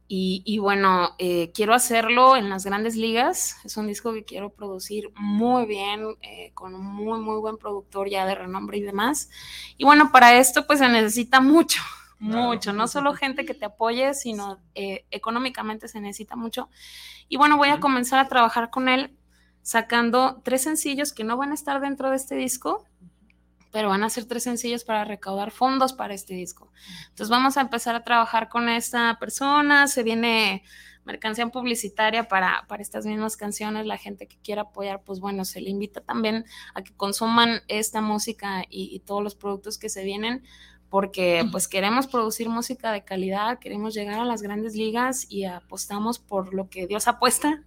[0.09, 3.57] Y, bueno, eh, quiero hacerlo en las grandes ligas.
[3.65, 8.07] Es un disco que quiero producir muy bien, eh, con un muy, muy buen productor
[8.07, 9.29] ya de renombre y demás.
[9.77, 11.81] Y bueno, para esto pues se necesita mucho,
[12.19, 12.73] mucho.
[12.73, 16.69] No solo gente que te apoye, sino eh, económicamente se necesita mucho.
[17.27, 19.17] Y bueno, voy a comenzar a trabajar con él
[19.67, 22.85] sacando tres sencillos que no van a estar dentro de este disco,
[23.73, 26.71] pero van a ser tres sencillos para recaudar fondos para este disco.
[27.09, 30.63] Entonces vamos a empezar a trabajar con esta persona, se viene
[31.03, 35.59] mercancía publicitaria para, para estas mismas canciones, la gente que quiera apoyar, pues bueno, se
[35.59, 40.05] le invita también a que consuman esta música y, y todos los productos que se
[40.05, 40.43] vienen,
[40.89, 46.19] porque pues queremos producir música de calidad, queremos llegar a las grandes ligas y apostamos
[46.19, 47.65] por lo que Dios apuesta,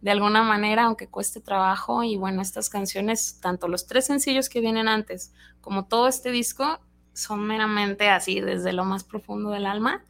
[0.00, 2.02] de alguna manera, aunque cueste trabajo.
[2.02, 6.80] Y bueno, estas canciones, tanto los tres sencillos que vienen antes como todo este disco,
[7.12, 10.04] son meramente así, desde lo más profundo del alma,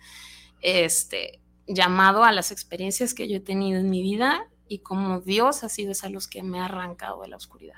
[0.61, 5.63] este, llamado a las experiencias que yo he tenido en mi vida y como Dios
[5.63, 7.77] ha sido esa luz que me ha arrancado de la oscuridad.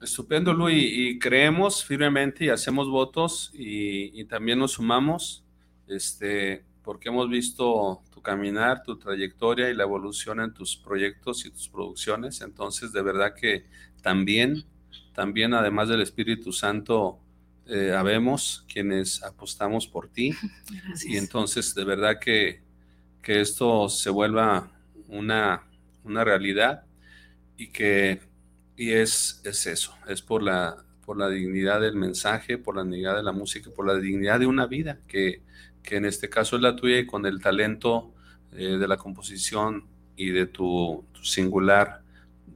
[0.00, 5.44] Estupendo, Luis, y, creemos firmemente y hacemos votos y, y también nos sumamos,
[5.86, 11.50] este, porque hemos visto tu caminar, tu trayectoria y la evolución en tus proyectos y
[11.50, 12.42] tus producciones.
[12.42, 13.66] Entonces, de verdad que
[14.02, 14.66] también
[15.14, 17.20] también además del Espíritu Santo,
[17.66, 20.34] eh, habemos quienes apostamos por ti.
[21.06, 22.62] Y entonces de verdad que,
[23.22, 24.70] que esto se vuelva
[25.08, 25.62] una,
[26.02, 26.84] una realidad
[27.56, 28.20] y que
[28.76, 33.14] y es, es eso, es por la, por la dignidad del mensaje, por la dignidad
[33.14, 35.42] de la música, por la dignidad de una vida, que,
[35.84, 38.12] que en este caso es la tuya y con el talento
[38.52, 42.02] eh, de la composición y de tu, singular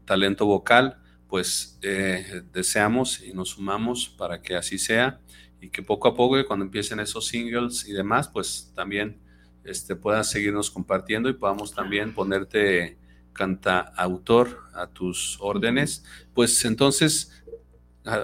[0.05, 0.99] talento vocal,
[1.29, 5.20] pues eh, deseamos y nos sumamos para que así sea
[5.61, 9.18] y que poco a poco, cuando empiecen esos singles y demás, pues también
[9.64, 12.99] este, puedas seguirnos compartiendo y podamos también ponerte
[13.33, 16.05] canta autor a tus órdenes.
[16.35, 17.38] Pues entonces,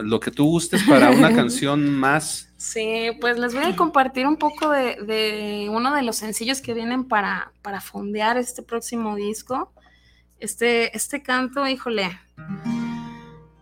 [0.03, 2.49] lo que tú gustes para una canción más.
[2.57, 7.05] Sí, pues les voy a compartir un poco de, uno de los sencillos que vienen
[7.05, 9.73] para, para fondear este próximo disco.
[10.39, 12.19] Este, este canto, híjole,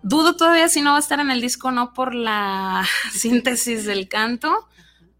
[0.02, 4.08] dudo todavía si no va a estar en el disco, no por la síntesis del
[4.08, 4.68] canto,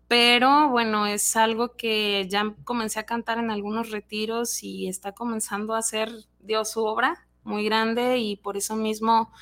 [0.09, 5.75] pero bueno, es algo que ya comencé a cantar en algunos retiros y está comenzando
[5.75, 9.33] a hacer Dios su obra muy grande y por eso mismo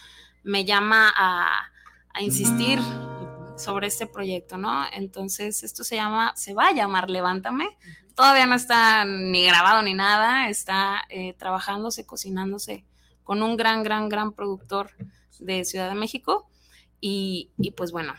[0.43, 1.67] me llama a,
[2.21, 2.81] insistir
[3.57, 4.85] sobre este proyecto, ¿no?
[4.93, 7.79] Entonces, esto se llama, se va a llamar Levántame.
[8.15, 12.85] Todavía no está ni grabado ni nada, está eh, trabajándose, cocinándose
[13.23, 14.91] con un gran, gran, gran productor
[15.39, 16.51] de Ciudad de México.
[17.01, 18.15] Y, y pues bueno,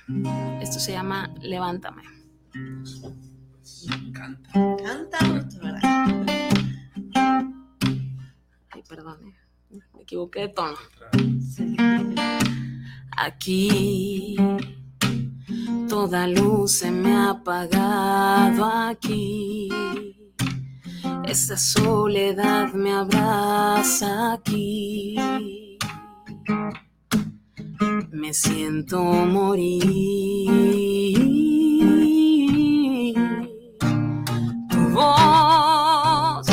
[0.61, 2.03] esto se llama Levántame.
[4.13, 4.51] Canta.
[4.83, 5.19] Canta
[8.71, 9.35] Ay, perdón,
[9.69, 10.77] me equivoqué de tono.
[13.23, 14.35] Aquí
[15.87, 19.69] toda luz se me ha apagado aquí.
[21.25, 25.15] Esta soledad me abraza aquí.
[28.11, 30.81] Me siento morir.
[34.93, 36.47] voz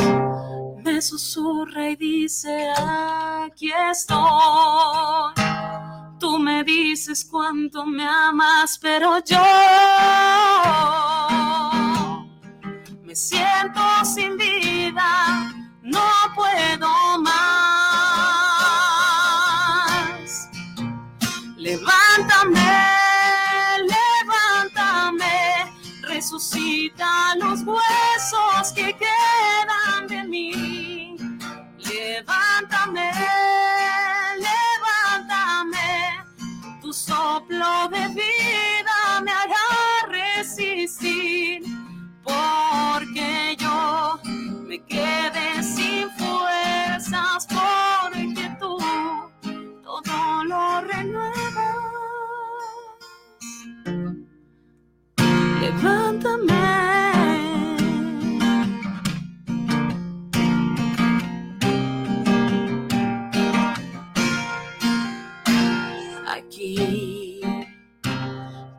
[0.84, 4.18] me susurra y dice, aquí estoy.
[6.18, 9.38] Tú me dices cuánto me amas, pero yo
[13.04, 15.27] me siento sin vida,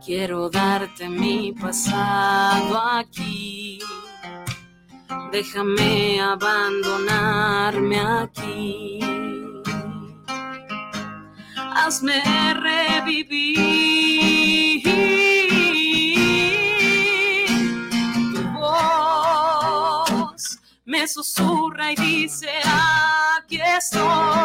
[0.09, 3.79] quiero darte mi pasado aquí.
[5.31, 8.99] Déjame abandonarme aquí.
[11.55, 12.21] Hazme
[12.65, 13.59] revivir
[21.09, 22.49] susurra y dice,
[23.37, 24.38] aquí estoy.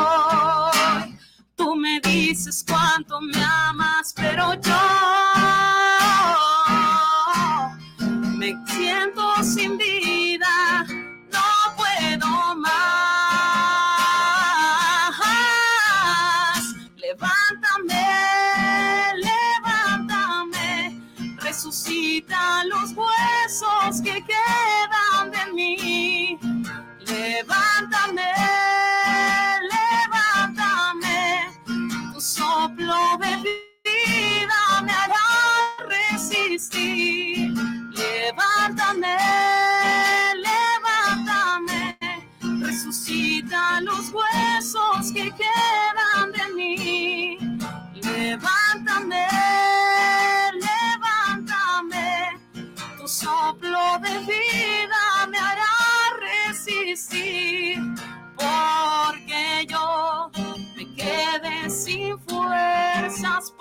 [63.09, 63.55] Fuerzas,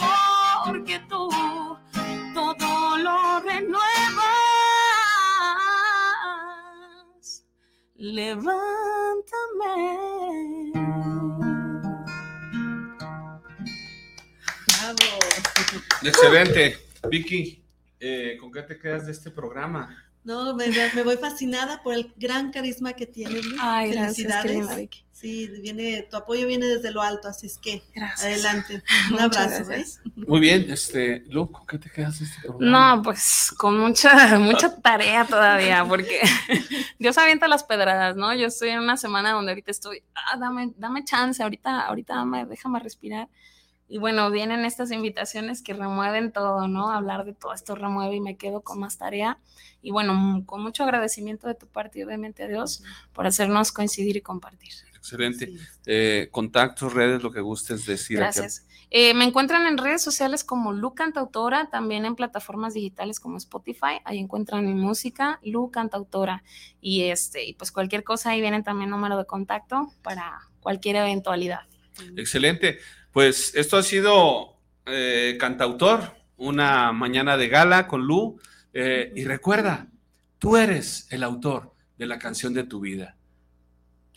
[0.65, 1.29] porque tú
[2.33, 3.83] todo lo renuevas.
[7.95, 8.53] Levántame.
[16.03, 16.77] Excelente.
[17.09, 17.63] Vicky,
[17.99, 19.97] eh, ¿con qué te quedas de este programa?
[20.23, 23.43] No, me, me, voy fascinada por el gran carisma que tienes.
[23.59, 24.67] Ay, Felicidades.
[24.67, 27.81] Gracias, Sí, viene, tu apoyo viene desde lo alto, así es que
[28.17, 28.83] adelante.
[29.09, 29.71] Un abrazo.
[29.71, 29.85] ¿eh?
[30.17, 32.95] Muy bien, este, Lu, ¿con qué te quedas este programa?
[32.97, 36.19] No, pues con mucha, mucha tarea todavía, porque
[36.99, 38.35] Dios avienta las pedradas, ¿no?
[38.35, 42.45] Yo estoy en una semana donde ahorita estoy, ah, dame, dame chance, ahorita, ahorita dame,
[42.45, 43.29] déjame respirar.
[43.87, 46.89] Y bueno, vienen estas invitaciones que remueven todo, ¿no?
[46.89, 49.39] Hablar de todo esto remueve y me quedo con más tarea.
[49.81, 54.17] Y bueno, con mucho agradecimiento de tu parte y obviamente a Dios por hacernos coincidir
[54.17, 54.73] y compartir.
[55.03, 55.53] Excelente.
[55.85, 58.19] Eh, contactos, redes, lo que gustes decir.
[58.19, 58.65] Gracias.
[58.89, 63.99] Eh, me encuentran en redes sociales como Lu Cantautora, también en plataformas digitales como Spotify.
[64.05, 66.41] Ahí encuentran mi música, Lu Cantautora.
[66.79, 71.63] Y este, y pues cualquier cosa, ahí vienen también número de contacto para cualquier eventualidad.
[72.15, 72.79] Excelente.
[73.11, 78.39] Pues esto ha sido eh, Cantautor, una mañana de gala con Lu.
[78.71, 79.89] Eh, y recuerda,
[80.39, 83.17] tú eres el autor de la canción de tu vida.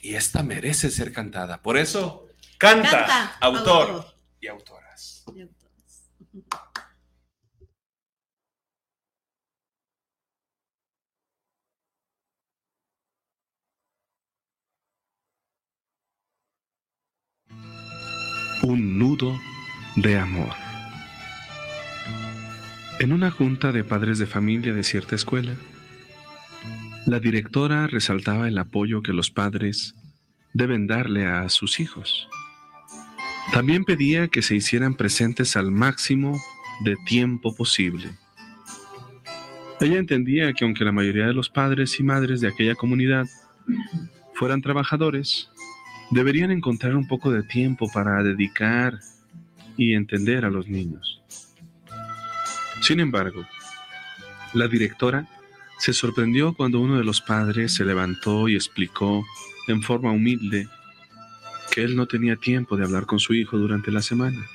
[0.07, 1.61] Y esta merece ser cantada.
[1.61, 2.29] Por eso,
[2.59, 5.25] canta, autor, Y autoras.
[18.63, 19.37] un nudo
[19.97, 20.55] de amor.
[23.01, 25.57] En una junta de padres de familia de cierta escuela,
[27.07, 29.95] la directora resaltaba el apoyo que los padres
[30.53, 32.29] deben darle a sus hijos.
[33.53, 36.37] También pedía que se hicieran presentes al máximo
[36.85, 38.11] de tiempo posible.
[39.81, 43.27] Ella entendía que aunque la mayoría de los padres y madres de aquella comunidad
[44.35, 45.49] fueran trabajadores,
[46.11, 48.99] deberían encontrar un poco de tiempo para dedicar
[49.77, 51.23] y entender a los niños.
[52.83, 53.47] Sin embargo,
[54.55, 55.29] la directora
[55.79, 59.25] se sorprendió cuando uno de los padres se levantó y explicó
[59.69, 60.69] en forma humilde
[61.71, 64.47] que él no tenía tiempo de hablar con su hijo durante la semana.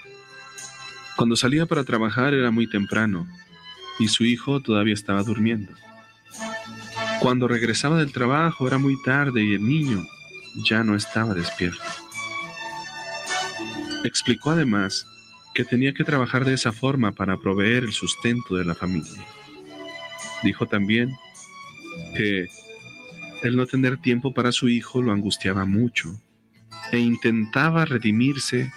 [1.15, 3.27] Cuando salía para trabajar era muy temprano
[3.99, 5.71] y su hijo todavía estaba durmiendo.
[7.19, 10.03] Cuando regresaba del trabajo era muy tarde y el niño
[10.65, 11.83] ya no estaba despierto.
[14.03, 15.05] Explicó además
[15.53, 19.23] que tenía que trabajar de esa forma para proveer el sustento de la familia.
[20.43, 21.15] Dijo también
[22.15, 22.47] que
[23.43, 26.21] el no tener tiempo para su hijo lo angustiaba mucho
[26.91, 28.71] e intentaba redimirse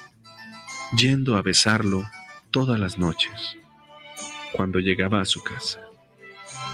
[0.96, 2.04] yendo a besarlo
[2.50, 3.56] todas las noches
[4.52, 5.80] cuando llegaba a su casa.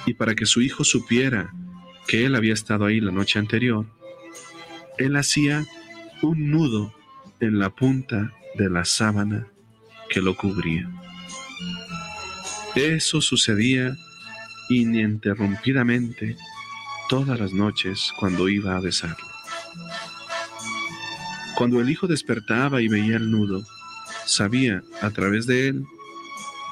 [0.07, 1.53] Y para que su hijo supiera
[2.07, 3.86] que él había estado ahí la noche anterior,
[4.99, 5.64] él hacía
[6.22, 6.95] un nudo
[7.41, 9.47] en la punta de la sábana
[10.11, 10.91] que lo cubría.
[12.74, 13.97] Eso sucedía
[14.71, 16.37] ininterrumpidamente
[17.09, 19.27] todas las noches cuando iba a besarlo.
[21.57, 23.62] Cuando el hijo despertaba y veía el nudo,
[24.25, 25.85] sabía a través de él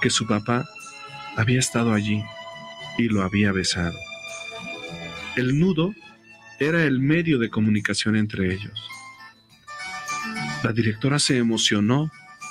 [0.00, 0.66] que su papá
[1.36, 2.22] había estado allí
[2.96, 3.98] y lo había besado.
[5.36, 5.92] El nudo
[6.60, 8.80] era el medio de comunicación entre ellos.
[10.62, 12.10] La directora se emocionó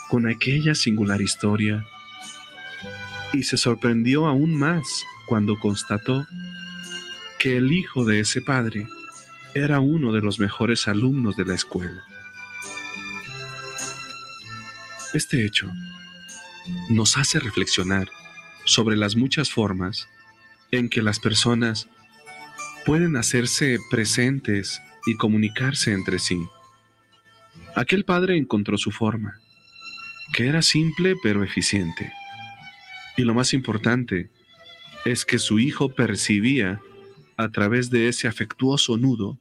[0.09, 1.85] con aquella singular historia
[3.33, 6.25] y se sorprendió aún más cuando constató
[7.37, 8.87] que el hijo de ese padre
[9.53, 12.03] era uno de los mejores alumnos de la escuela.
[15.13, 15.71] Este hecho
[16.89, 18.09] nos hace reflexionar
[18.65, 20.07] sobre las muchas formas
[20.71, 21.87] en que las personas
[22.85, 26.41] pueden hacerse presentes y comunicarse entre sí.
[27.75, 29.39] Aquel padre encontró su forma,
[30.33, 32.11] que era simple pero eficiente.
[33.15, 34.29] Y lo más importante
[35.11, 36.81] es que su hijo percibía
[37.37, 39.37] a través de ese afectuoso nudo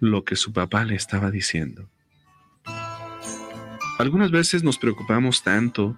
[0.00, 1.88] lo que su papá le estaba diciendo.
[3.98, 5.96] Algunas veces nos preocupamos tanto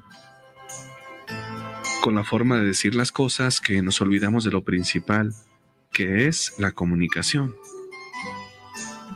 [2.02, 5.32] con la forma de decir las cosas que nos olvidamos de lo principal
[5.92, 7.54] que es la comunicación.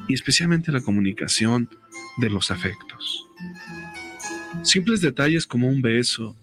[0.08, 1.68] Y especialmente la comunicación
[2.18, 3.26] de los afectos.
[4.62, 6.36] Simples detalles como un beso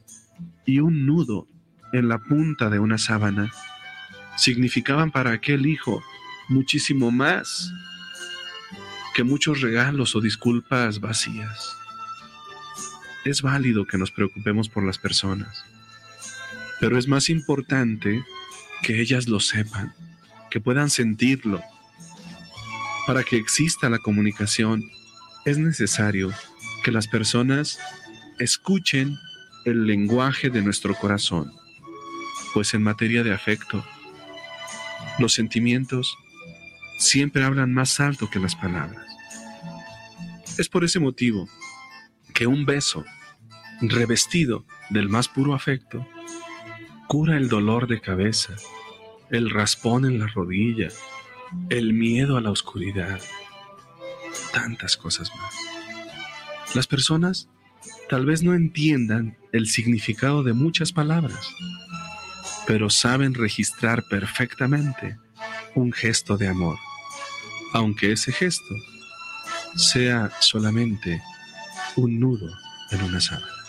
[0.65, 1.47] y un nudo
[1.93, 3.51] en la punta de una sábana
[4.35, 6.03] significaban para aquel hijo
[6.49, 7.71] muchísimo más
[9.15, 11.77] que muchos regalos o disculpas vacías.
[13.23, 15.63] Es válido que nos preocupemos por las personas,
[16.81, 18.21] pero es más importante
[18.81, 19.93] que ellas lo sepan
[20.53, 21.63] que puedan sentirlo.
[23.07, 24.83] Para que exista la comunicación,
[25.45, 26.31] es necesario
[26.83, 27.79] que las personas
[28.37, 29.17] escuchen
[29.65, 31.51] el lenguaje de nuestro corazón,
[32.53, 33.83] pues en materia de afecto,
[35.19, 36.17] los sentimientos
[36.97, 39.05] siempre hablan más alto que las palabras.
[40.57, 41.49] Es por ese motivo
[42.33, 43.03] que un beso
[43.81, 46.07] revestido del más puro afecto
[47.07, 48.53] cura el dolor de cabeza,
[49.29, 50.89] el raspón en la rodilla,
[51.69, 53.19] el miedo a la oscuridad,
[54.51, 55.55] tantas cosas más.
[56.75, 57.49] Las personas
[58.09, 61.47] tal vez no entiendan el significado de muchas palabras,
[62.65, 65.17] pero saben registrar perfectamente
[65.75, 66.77] un gesto de amor,
[67.73, 68.75] aunque ese gesto
[69.75, 71.21] sea solamente
[71.95, 72.49] un nudo
[72.91, 73.62] en una sábana.